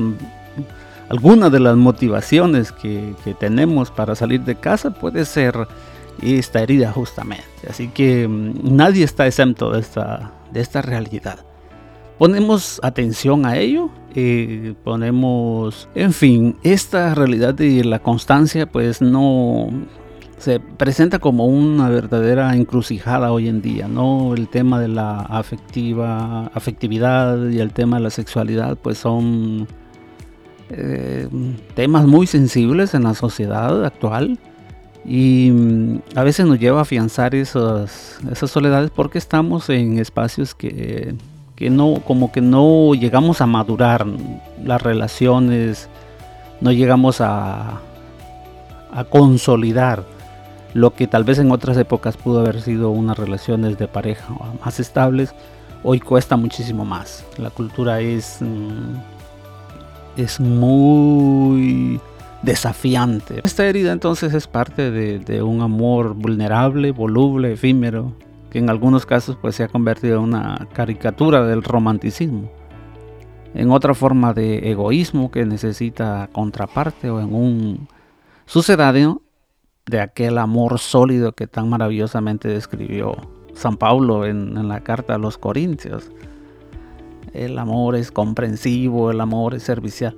algunas 1.08 1.52
de 1.52 1.60
las 1.60 1.76
motivaciones 1.76 2.72
que, 2.72 3.14
tenemos 3.38 3.90
para 3.90 4.14
salir 4.14 4.42
de 4.42 4.56
casa 4.56 4.90
puede 4.90 5.24
ser 5.24 5.68
esta 6.22 6.62
herida 6.62 6.92
justamente. 6.92 7.44
Así 7.68 7.88
que 7.88 8.26
mm, 8.28 8.76
nadie 8.76 9.04
está 9.04 9.26
exento 9.26 9.72
de 9.72 9.80
esta, 9.80 10.32
de 10.52 10.60
esta 10.60 10.82
realidad. 10.82 11.40
Ponemos 12.18 12.80
atención 12.82 13.44
a 13.44 13.58
ello, 13.58 13.90
eh, 14.14 14.74
ponemos, 14.84 15.88
en 15.94 16.12
fin, 16.12 16.56
esta 16.62 17.14
realidad 17.14 17.52
de 17.52 17.84
la 17.84 17.98
constancia 17.98 18.64
pues 18.64 19.02
no, 19.02 19.68
se 20.38 20.60
presenta 20.60 21.18
como 21.18 21.46
una 21.46 21.88
verdadera 21.88 22.54
encrucijada 22.54 23.32
hoy 23.32 23.48
en 23.48 23.62
día, 23.62 23.88
¿no? 23.88 24.34
El 24.34 24.48
tema 24.48 24.80
de 24.80 24.88
la 24.88 25.20
afectiva, 25.20 26.46
afectividad 26.54 27.48
y 27.48 27.58
el 27.58 27.72
tema 27.72 27.96
de 27.96 28.04
la 28.04 28.10
sexualidad, 28.10 28.76
pues 28.76 28.98
son 28.98 29.66
eh, 30.70 31.28
temas 31.74 32.06
muy 32.06 32.26
sensibles 32.26 32.94
en 32.94 33.04
la 33.04 33.14
sociedad 33.14 33.84
actual 33.84 34.38
y 35.06 35.50
mm, 35.50 36.00
a 36.16 36.22
veces 36.24 36.46
nos 36.46 36.58
lleva 36.58 36.80
a 36.80 36.82
afianzar 36.82 37.34
esas, 37.34 38.18
esas 38.30 38.50
soledades 38.50 38.90
porque 38.90 39.18
estamos 39.18 39.70
en 39.70 39.98
espacios 39.98 40.54
que, 40.54 41.14
que 41.54 41.70
no, 41.70 42.02
como 42.04 42.32
que 42.32 42.40
no 42.40 42.94
llegamos 42.94 43.40
a 43.40 43.46
madurar 43.46 44.06
las 44.64 44.82
relaciones, 44.82 45.88
no 46.60 46.72
llegamos 46.72 47.20
a 47.20 47.80
a 48.96 49.04
consolidar 49.04 50.04
lo 50.72 50.94
que 50.94 51.06
tal 51.06 51.22
vez 51.22 51.38
en 51.38 51.50
otras 51.50 51.76
épocas 51.76 52.16
pudo 52.16 52.40
haber 52.40 52.62
sido 52.62 52.90
unas 52.90 53.18
relaciones 53.18 53.76
de 53.76 53.88
pareja 53.88 54.26
más 54.64 54.80
estables, 54.80 55.34
hoy 55.82 56.00
cuesta 56.00 56.36
muchísimo 56.36 56.84
más. 56.84 57.22
La 57.36 57.50
cultura 57.50 58.00
es, 58.00 58.38
mm, 58.40 58.96
es 60.16 60.40
muy 60.40 62.00
desafiante. 62.42 63.40
Esta 63.44 63.66
herida 63.66 63.92
entonces 63.92 64.34
es 64.34 64.46
parte 64.46 64.90
de, 64.90 65.42
un 65.42 65.62
amor 65.62 66.14
vulnerable, 66.14 66.92
voluble, 66.92 67.52
efímero, 67.52 68.12
que 68.50 68.58
en 68.58 68.70
algunos 68.70 69.06
casos 69.06 69.36
pues 69.40 69.56
se 69.56 69.64
ha 69.64 69.68
convertido 69.68 70.18
en 70.18 70.22
una 70.22 70.68
caricatura 70.72 71.44
del 71.46 71.62
romanticismo, 71.62 72.50
en 73.54 73.70
otra 73.70 73.94
forma 73.94 74.32
de 74.32 74.70
egoísmo 74.70 75.30
que 75.30 75.44
necesita 75.44 76.28
contraparte 76.32 77.10
o 77.10 77.20
en 77.20 77.34
un 77.34 77.88
sucedáneo 78.44 79.22
de 79.86 80.00
aquel 80.00 80.38
amor 80.38 80.78
sólido 80.78 81.32
que 81.32 81.46
tan 81.46 81.68
maravillosamente 81.68 82.48
describió 82.48 83.16
San 83.54 83.76
Pablo 83.76 84.26
en, 84.26 84.68
la 84.68 84.80
carta 84.80 85.14
a 85.14 85.18
los 85.18 85.38
Corintios. 85.38 86.10
El 87.32 87.58
amor 87.58 87.96
es 87.96 88.10
comprensivo, 88.10 89.10
el 89.10 89.20
amor 89.20 89.54
es 89.54 89.62
servicial. 89.62 90.16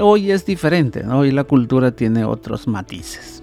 Hoy 0.00 0.30
es 0.30 0.44
diferente, 0.44 1.06
hoy 1.06 1.30
la 1.30 1.44
cultura 1.44 1.92
tiene 1.92 2.24
otros 2.24 2.68
matices. 2.68 3.42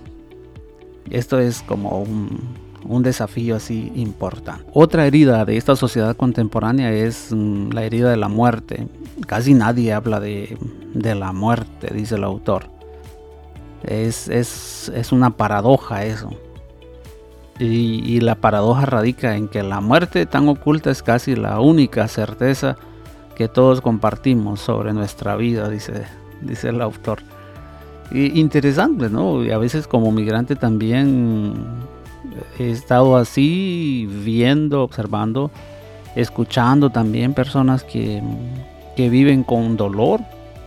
Esto 1.10 1.40
es 1.40 1.64
como 1.64 2.04
un, 2.04 3.02
desafío 3.02 3.56
así 3.56 3.92
importante. 3.96 4.64
Otra 4.74 5.08
herida 5.08 5.44
de 5.44 5.58
esta 5.58 5.76
sociedad 5.76 6.16
contemporánea 6.16 6.92
es 6.92 7.30
mm, 7.32 7.72
la 7.72 7.84
herida 7.84 8.12
de 8.12 8.18
la 8.18 8.28
muerte. 8.28 8.88
Casi 9.26 9.56
nadie 9.56 9.92
habla 9.92 10.20
de, 10.20 10.56
la 10.94 11.34
muerte, 11.34 11.94
dice 11.94 12.16
el 12.16 12.24
autor. 12.24 12.66
Es 13.84 15.12
una 15.12 15.32
paradoja 15.32 16.06
eso. 16.06 16.30
Y, 17.58 18.22
la 18.22 18.36
paradoja 18.36 18.86
radica 18.86 19.36
en 19.36 19.48
que 19.48 19.64
la 19.64 19.82
muerte 19.82 20.26
tan 20.26 20.48
oculta 20.48 20.92
es 20.92 21.02
casi 21.02 21.36
la 21.36 21.60
única 21.60 22.08
certeza 22.08 22.78
que 23.40 23.48
todos 23.48 23.80
compartimos 23.80 24.60
sobre 24.60 24.92
nuestra 24.92 25.38
vida, 25.38 25.70
dice, 25.70 26.04
dice 26.42 26.68
el 26.68 26.82
autor. 26.82 27.20
Y 28.12 28.38
interesante, 28.38 29.10
¿no? 29.10 29.46
Y 29.46 29.52
a 29.52 29.58
veces 29.58 29.88
como 29.88 30.12
migrante 30.12 30.58
también 30.58 31.54
he 32.60 32.70
estado 32.70 33.16
así, 33.16 34.10
viendo, 34.26 34.84
observando, 34.84 35.52
escuchando 36.18 36.90
también 36.90 37.34
personas 37.34 37.86
que, 37.86 38.22
que 38.98 39.10
viven 39.10 39.46
con 39.46 39.78
dolor 39.78 40.20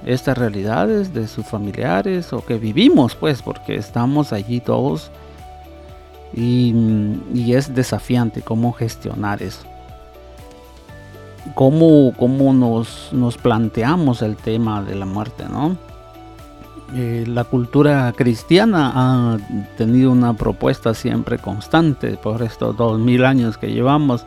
estas 0.06 0.38
realidades 0.38 1.12
de 1.12 1.28
sus 1.28 1.44
familiares 1.44 2.32
o 2.32 2.42
que 2.42 2.56
vivimos 2.56 3.14
pues 3.14 3.42
porque 3.42 3.74
estamos 3.74 4.32
allí 4.32 4.60
todos 4.60 5.10
y, 6.34 7.52
es 7.52 7.74
desafiante 7.74 8.40
cómo 8.40 8.72
gestionar 8.72 9.42
eso. 9.42 9.71
Cómo, 11.54 12.12
cómo 12.16 12.52
nos, 12.52 13.10
nos, 13.12 13.36
planteamos 13.36 14.22
el 14.22 14.36
tema 14.36 14.82
de 14.82 14.94
la 14.94 15.06
muerte, 15.06 15.44
¿no? 15.50 15.76
Eh, 16.94 17.24
la 17.26 17.44
cultura 17.44 18.12
cristiana 18.14 18.92
ha 18.94 19.38
tenido 19.78 20.12
una 20.12 20.34
propuesta 20.34 20.92
siempre 20.92 21.38
constante 21.38 22.18
por 22.18 22.42
estos 22.42 22.76
dos 22.76 22.98
mil 22.98 23.24
años 23.24 23.56
que 23.56 23.72
llevamos 23.72 24.26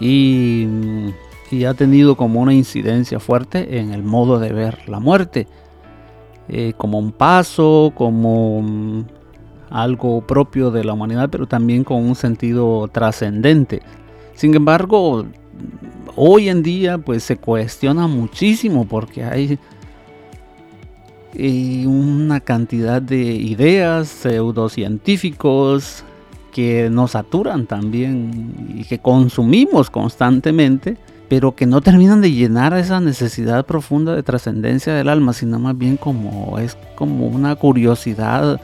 y, 0.00 0.66
y, 1.50 1.64
ha 1.64 1.74
tenido 1.74 2.16
como 2.16 2.40
una 2.40 2.52
incidencia 2.52 3.20
fuerte 3.20 3.78
en 3.78 3.92
el 3.92 4.02
modo 4.02 4.40
de 4.40 4.52
ver 4.52 4.88
la 4.88 4.98
muerte, 4.98 5.46
eh, 6.48 6.72
como 6.76 6.98
un 6.98 7.12
paso, 7.12 7.92
como 7.94 9.04
algo 9.70 10.22
propio 10.22 10.70
de 10.70 10.84
la 10.84 10.92
humanidad, 10.92 11.28
pero 11.30 11.46
también 11.46 11.84
con 11.84 12.02
un 12.04 12.14
sentido 12.14 12.88
trascendente. 12.88 13.82
Sin 14.34 14.54
embargo, 14.54 15.24
hoy 16.16 16.48
en 16.48 16.62
día 16.62 16.98
pues 16.98 17.22
se 17.22 17.36
cuestiona 17.36 18.06
muchísimo 18.06 18.86
porque 18.86 19.24
hay 19.24 19.58
eh, 21.34 21.84
una 21.86 22.40
cantidad 22.40 23.00
de 23.02 23.18
ideas 23.18 24.08
pseudocientíficos 24.08 26.02
que 26.52 26.88
nos 26.88 27.10
saturan 27.10 27.66
también 27.66 28.72
y 28.74 28.84
que 28.84 28.98
consumimos 28.98 29.90
constantemente, 29.90 30.96
pero 31.28 31.54
que 31.54 31.66
no 31.66 31.82
terminan 31.82 32.22
de 32.22 32.32
llenar 32.32 32.72
esa 32.72 32.98
necesidad 33.00 33.66
profunda 33.66 34.16
de 34.16 34.22
trascendencia 34.22 34.94
del 34.94 35.10
alma, 35.10 35.34
sino 35.34 35.58
más 35.58 35.76
bien 35.76 35.98
como 35.98 36.58
es 36.58 36.78
como 36.94 37.26
una 37.26 37.56
curiosidad 37.56 38.58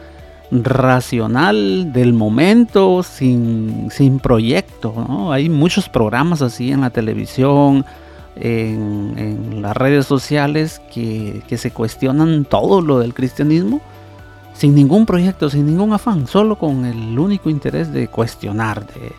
racional 0.52 1.92
del 1.92 2.12
momento, 2.12 3.02
sin, 3.02 3.88
sin 3.90 4.18
proyecto. 4.18 5.32
Hay 5.32 5.48
muchos 5.48 5.88
programas 5.88 6.42
así 6.42 6.70
en 6.70 6.82
la 6.82 6.90
televisión, 6.90 7.86
en, 8.36 9.62
las 9.62 9.76
redes 9.76 10.06
sociales 10.06 10.80
que, 10.92 11.42
se 11.56 11.70
cuestionan 11.70 12.44
todo 12.44 12.82
lo 12.82 12.98
del 12.98 13.14
cristianismo 13.14 13.80
sin 14.54 14.74
ningún 14.74 15.06
proyecto, 15.06 15.48
sin 15.48 15.66
ningún 15.66 15.94
afán, 15.94 16.26
solo 16.26 16.58
con 16.58 16.84
el 16.84 17.18
único 17.18 17.48
interés 17.48 17.90
de 17.90 18.08
cuestionar, 18.08 18.86
de 18.86 19.12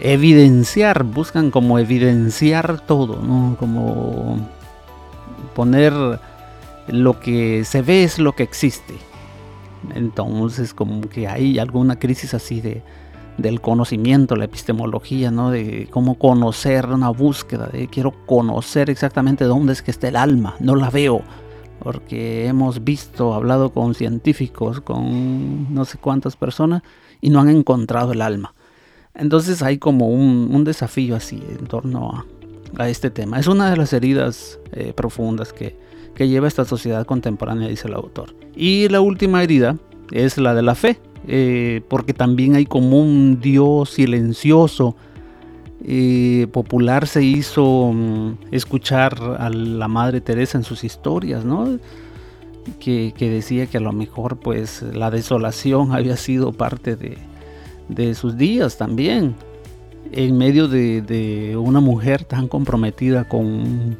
evidenciar, 0.00 1.02
buscan 1.02 1.50
como 1.50 1.80
evidenciar 1.80 2.80
todo, 2.80 3.18
como 3.58 4.38
poner 5.54 5.92
lo 6.86 7.18
que 7.18 7.64
se 7.64 7.82
ve 7.82 8.04
es 8.04 8.20
lo 8.20 8.32
que 8.32 8.44
existe. 8.44 8.94
Entonces, 9.94 10.74
como 10.74 11.02
que 11.02 11.28
hay 11.28 11.58
alguna 11.58 11.98
crisis 11.98 12.34
así 12.34 12.60
de, 12.60 12.82
del 13.38 13.60
conocimiento, 13.60 14.36
la 14.36 14.46
epistemología, 14.46 15.30
¿no? 15.30 15.50
De 15.50 15.88
cómo 15.90 16.16
conocer, 16.16 16.86
una 16.86 17.10
búsqueda, 17.10 17.66
de 17.66 17.88
quiero 17.88 18.12
conocer 18.26 18.90
exactamente 18.90 19.44
dónde 19.44 19.72
es 19.72 19.82
que 19.82 19.90
está 19.90 20.08
el 20.08 20.16
alma, 20.16 20.56
no 20.60 20.74
la 20.74 20.90
veo, 20.90 21.22
porque 21.80 22.46
hemos 22.46 22.82
visto, 22.84 23.34
hablado 23.34 23.70
con 23.70 23.94
científicos, 23.94 24.80
con 24.80 25.72
no 25.72 25.84
sé 25.84 25.98
cuántas 25.98 26.36
personas, 26.36 26.82
y 27.20 27.30
no 27.30 27.40
han 27.40 27.48
encontrado 27.48 28.12
el 28.12 28.22
alma. 28.22 28.54
Entonces 29.14 29.62
hay 29.62 29.78
como 29.78 30.08
un, 30.08 30.64
desafío 30.64 31.16
así 31.16 31.42
en 31.58 31.66
torno 31.66 32.24
a, 32.76 32.88
este 32.88 33.10
tema. 33.10 33.38
Es 33.38 33.46
una 33.46 33.70
de 33.70 33.76
las 33.76 33.92
heridas 33.94 34.58
eh, 34.72 34.92
profundas 34.94 35.52
que, 35.52 35.78
que 36.16 36.28
lleva 36.28 36.48
esta 36.48 36.64
sociedad 36.64 37.04
contemporánea, 37.06 37.68
dice 37.68 37.88
el 37.88 37.94
autor. 37.94 38.34
Y 38.56 38.88
la 38.88 39.00
última 39.00 39.42
herida 39.42 39.76
es 40.10 40.38
la 40.38 40.54
de 40.54 40.62
la 40.62 40.74
fe, 40.74 40.98
eh, 41.28 41.82
porque 41.88 42.14
también 42.14 42.54
hay 42.56 42.64
como 42.64 42.98
un 42.98 43.38
Dios 43.40 43.90
silencioso. 43.90 44.96
Eh, 45.84 46.48
popular 46.52 47.06
se 47.06 47.22
hizo 47.22 47.92
mm, 47.92 48.38
escuchar 48.50 49.36
a 49.38 49.50
la 49.50 49.88
Madre 49.88 50.22
Teresa 50.22 50.56
en 50.56 50.64
sus 50.64 50.84
historias, 50.84 51.44
¿no? 51.44 51.78
Que, 52.80 53.12
decía 53.18 53.66
que 53.66 53.76
a 53.76 53.80
lo 53.80 53.92
mejor 53.92 54.38
pues 54.38 54.82
la 54.82 55.10
desolación 55.10 55.92
había 55.94 56.16
sido 56.16 56.52
parte 56.52 56.96
de, 56.96 58.14
sus 58.14 58.38
días 58.38 58.78
también, 58.78 59.36
en 60.12 60.38
medio 60.38 60.66
de, 60.66 61.02
de 61.02 61.56
una 61.58 61.80
mujer 61.80 62.24
tan 62.24 62.48
comprometida 62.48 63.28
con, 63.28 63.98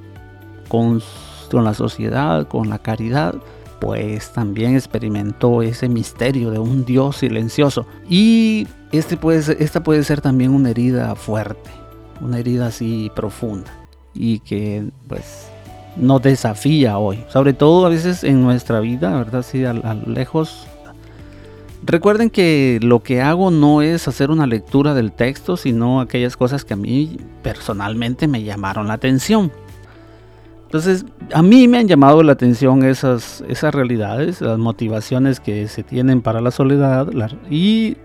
con 0.68 1.02
con 1.46 1.64
la 1.64 1.74
sociedad, 1.74 2.46
con 2.48 2.68
la 2.68 2.78
caridad, 2.78 3.35
pues 3.80 4.32
también 4.32 4.74
experimentó 4.74 5.62
ese 5.62 5.88
misterio 5.88 6.50
de 6.50 6.59
un 6.59 6.85
Dios 6.85 7.18
silencioso. 7.18 7.87
Y 8.09 8.66
este 8.92 9.16
puede 9.16 9.62
esta 9.62 9.82
puede 9.82 10.02
ser 10.04 10.20
también 10.20 10.52
una 10.52 10.70
herida 10.70 11.14
fuerte, 11.14 11.70
una 12.20 12.38
herida 12.38 12.66
así 12.68 13.11
profunda 13.14 13.70
y 14.14 14.38
que 14.40 14.88
pues 15.09 15.48
nos 15.96 16.22
desafía 16.22 16.98
hoy, 16.98 17.24
sobre 17.28 17.52
todo 17.52 17.87
a 17.87 17.88
veces 17.88 18.24
en 18.24 18.42
nuestra 18.42 18.80
vida, 18.80 19.16
¿verdad? 19.16 19.40
Así 19.40 19.64
a, 19.64 19.70
a 19.70 19.94
lejos. 19.94 20.66
Recuerden 21.85 22.30
que 22.30 22.80
lo 22.82 23.02
que 23.02 23.20
hago 23.20 23.50
no 23.50 23.80
es 23.82 24.09
hacer 24.09 24.30
una 24.30 24.46
lectura 24.46 24.94
del 24.94 25.12
texto, 25.12 25.56
sino 25.56 26.00
aquellas 26.00 26.37
cosas 26.37 26.64
que 26.64 26.74
a 26.74 26.76
mí 26.76 27.18
personalmente 27.42 28.26
me 28.26 28.42
llamaron 28.42 28.88
la 28.88 28.94
atención. 28.94 29.52
Entonces, 30.66 31.07
a 31.33 31.42
mí 31.42 31.68
me 31.68 31.79
han 31.79 31.87
llamado 31.87 32.22
la 32.24 32.33
atención 32.33 32.85
esas, 32.85 33.44
esas 33.48 33.72
realidades, 33.72 34.40
las 34.40 34.59
motivaciones 34.59 35.38
que 35.38 35.68
se 35.68 35.85
tienen 35.85 36.22
para 36.22 36.40
la 36.40 36.50
soledad 36.50 37.09
y 37.48 37.96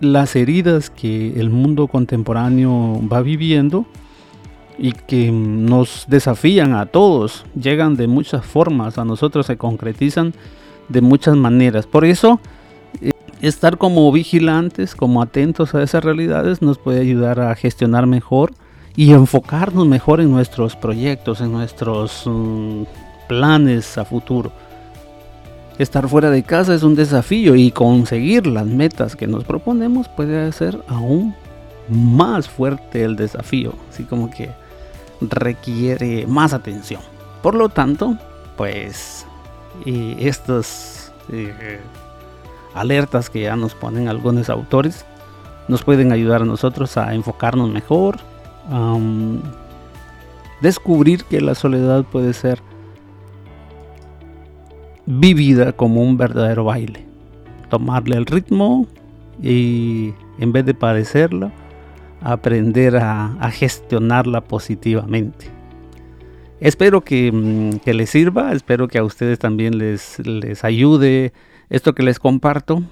las 0.00 0.34
heridas 0.34 0.88
que 0.88 1.38
el 1.38 1.50
mundo 1.50 1.88
contemporáneo 1.88 3.00
va 3.12 3.20
viviendo 3.20 3.84
y 4.78 4.92
que 4.92 5.30
nos 5.30 6.06
desafían 6.08 6.72
a 6.72 6.86
todos, 6.86 7.44
llegan 7.54 7.94
de 7.96 8.08
muchas 8.08 8.44
formas, 8.44 8.96
a 8.96 9.04
nosotros 9.04 9.46
se 9.46 9.58
concretizan 9.58 10.32
de 10.88 11.02
muchas 11.02 11.36
maneras. 11.36 11.86
Por 11.86 12.06
eso, 12.06 12.40
eh, 13.02 13.10
estar 13.42 13.76
como 13.76 14.10
vigilantes, 14.10 14.94
como 14.94 15.20
atentos 15.20 15.74
a 15.74 15.82
esas 15.82 16.02
realidades 16.02 16.62
nos 16.62 16.78
puede 16.78 17.00
ayudar 17.00 17.38
a 17.38 17.54
gestionar 17.54 18.06
mejor 18.06 18.54
y 18.96 19.12
enfocarnos 19.12 19.86
mejor 19.86 20.20
en 20.20 20.30
nuestros 20.30 20.76
proyectos, 20.76 21.40
en 21.40 21.52
nuestros 21.52 22.22
mm, 22.26 22.82
planes 23.28 23.96
a 23.98 24.04
futuro. 24.04 24.52
Estar 25.78 26.08
fuera 26.08 26.30
de 26.30 26.42
casa 26.42 26.74
es 26.74 26.82
un 26.82 26.94
desafío 26.94 27.54
y 27.56 27.70
conseguir 27.70 28.46
las 28.46 28.66
metas 28.66 29.16
que 29.16 29.26
nos 29.26 29.44
proponemos 29.44 30.08
puede 30.08 30.52
ser 30.52 30.78
aún 30.86 31.34
más 31.88 32.48
fuerte 32.48 33.02
el 33.02 33.16
desafío, 33.16 33.74
así 33.90 34.04
como 34.04 34.30
que 34.30 34.50
requiere 35.20 36.26
más 36.26 36.52
atención. 36.52 37.00
Por 37.42 37.54
lo 37.54 37.68
tanto, 37.68 38.16
pues 38.56 39.26
estas 39.86 41.12
eh, 41.30 41.80
alertas 42.74 43.30
que 43.30 43.42
ya 43.42 43.56
nos 43.56 43.74
ponen 43.74 44.08
algunos 44.08 44.50
autores 44.50 45.04
nos 45.68 45.82
pueden 45.82 46.12
ayudar 46.12 46.42
a 46.42 46.44
nosotros 46.44 46.96
a 46.96 47.14
enfocarnos 47.14 47.70
mejor, 47.70 48.18
descubrir 50.60 51.24
que 51.24 51.40
la 51.40 51.54
soledad 51.54 52.04
puede 52.04 52.32
ser 52.32 52.60
vivida 55.06 55.72
como 55.72 56.02
un 56.02 56.16
verdadero 56.16 56.64
baile. 56.64 57.04
Tomarle 57.68 58.16
el 58.16 58.26
ritmo 58.26 58.86
y 59.42 60.12
en 60.38 60.52
vez 60.52 60.64
de 60.64 60.74
padecerla, 60.74 61.52
aprender 62.20 62.96
a, 62.96 63.50
gestionarla 63.50 64.42
positivamente. 64.42 65.46
Espero 66.60 67.00
que, 67.00 67.32
mm, 67.32 67.78
que, 67.84 67.92
les 67.92 68.10
sirva, 68.10 68.52
espero 68.52 68.86
que 68.86 68.98
a 68.98 69.04
ustedes 69.04 69.38
también 69.38 69.78
les, 69.78 70.18
les 70.24 70.62
ayude 70.64 71.32
esto 71.70 71.94
que 71.94 72.02
les 72.02 72.18
comparto. 72.18 72.82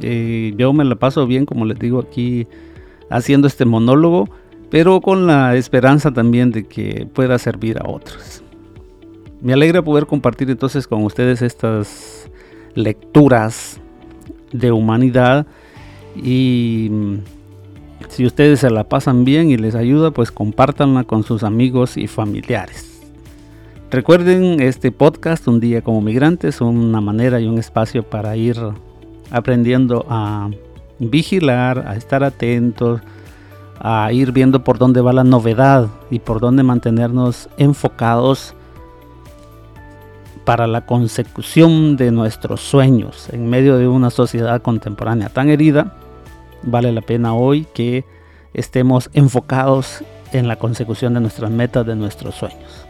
Eh, 0.00 0.54
yo 0.56 0.72
me 0.72 0.84
la 0.84 0.96
paso 0.96 1.26
bien, 1.26 1.46
como 1.46 1.64
les 1.64 1.78
digo 1.78 2.00
aquí, 2.00 2.48
haciendo 3.10 3.46
este 3.46 3.64
monólogo, 3.64 4.28
pero 4.70 5.00
con 5.00 5.26
la 5.26 5.56
esperanza 5.56 6.12
también 6.12 6.52
de 6.52 6.64
que 6.64 7.06
pueda 7.12 7.38
servir 7.38 7.78
a 7.78 7.88
otros. 7.88 8.42
Me 9.40 9.52
alegra 9.52 9.82
poder 9.82 10.06
compartir 10.06 10.50
entonces 10.50 10.86
con 10.86 11.02
ustedes 11.04 11.42
estas 11.42 12.30
lecturas 12.74 13.80
de 14.52 14.70
humanidad 14.70 15.46
y 16.14 16.88
mm, 16.90 17.14
si 18.08 18.26
ustedes 18.26 18.60
se 18.60 18.70
la 18.70 18.84
pasan 18.84 19.24
bien 19.24 19.50
y 19.50 19.56
les 19.56 19.74
ayuda, 19.74 20.10
pues 20.10 20.30
compártanla 20.30 21.04
con 21.04 21.22
sus 21.22 21.42
amigos 21.42 21.96
y 21.96 22.06
familiares. 22.06 22.86
Recuerden 23.90 24.60
este 24.60 24.92
podcast 24.92 25.48
Un 25.48 25.58
día 25.58 25.82
como 25.82 26.00
migrantes, 26.00 26.60
una 26.60 27.00
manera 27.00 27.40
y 27.40 27.46
un 27.46 27.58
espacio 27.58 28.04
para 28.04 28.36
ir 28.36 28.56
aprendiendo 29.32 30.06
a 30.08 30.48
vigilar, 31.00 31.86
a 31.88 31.96
estar 31.96 32.22
atentos, 32.22 33.00
a 33.80 34.12
ir 34.12 34.32
viendo 34.32 34.62
por 34.62 34.78
dónde 34.78 35.00
va 35.00 35.12
la 35.12 35.24
novedad 35.24 35.88
y 36.10 36.18
por 36.18 36.38
dónde 36.38 36.62
mantenernos 36.62 37.48
enfocados 37.56 38.54
para 40.44 40.66
la 40.66 40.84
consecución 40.84 41.96
de 41.96 42.10
nuestros 42.10 42.60
sueños 42.60 43.28
en 43.30 43.48
medio 43.48 43.78
de 43.78 43.88
una 43.88 44.10
sociedad 44.10 44.60
contemporánea 44.60 45.30
tan 45.30 45.48
herida, 45.48 45.94
vale 46.62 46.92
la 46.92 47.00
pena 47.00 47.34
hoy 47.34 47.66
que 47.72 48.04
estemos 48.52 49.10
enfocados 49.14 50.04
en 50.32 50.46
la 50.46 50.56
consecución 50.56 51.14
de 51.14 51.20
nuestras 51.20 51.50
metas, 51.50 51.86
de 51.86 51.96
nuestros 51.96 52.34
sueños. 52.34 52.86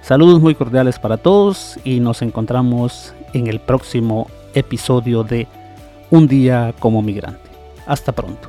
Saludos 0.00 0.40
muy 0.40 0.54
cordiales 0.54 0.98
para 0.98 1.16
todos 1.16 1.78
y 1.84 2.00
nos 2.00 2.22
encontramos 2.22 3.14
en 3.34 3.46
el 3.46 3.60
próximo 3.60 4.28
episodio 4.54 5.22
de 5.22 5.46
Un 6.10 6.26
día 6.26 6.74
como 6.78 7.02
migrante. 7.02 7.50
Hasta 7.86 8.12
pronto. 8.12 8.48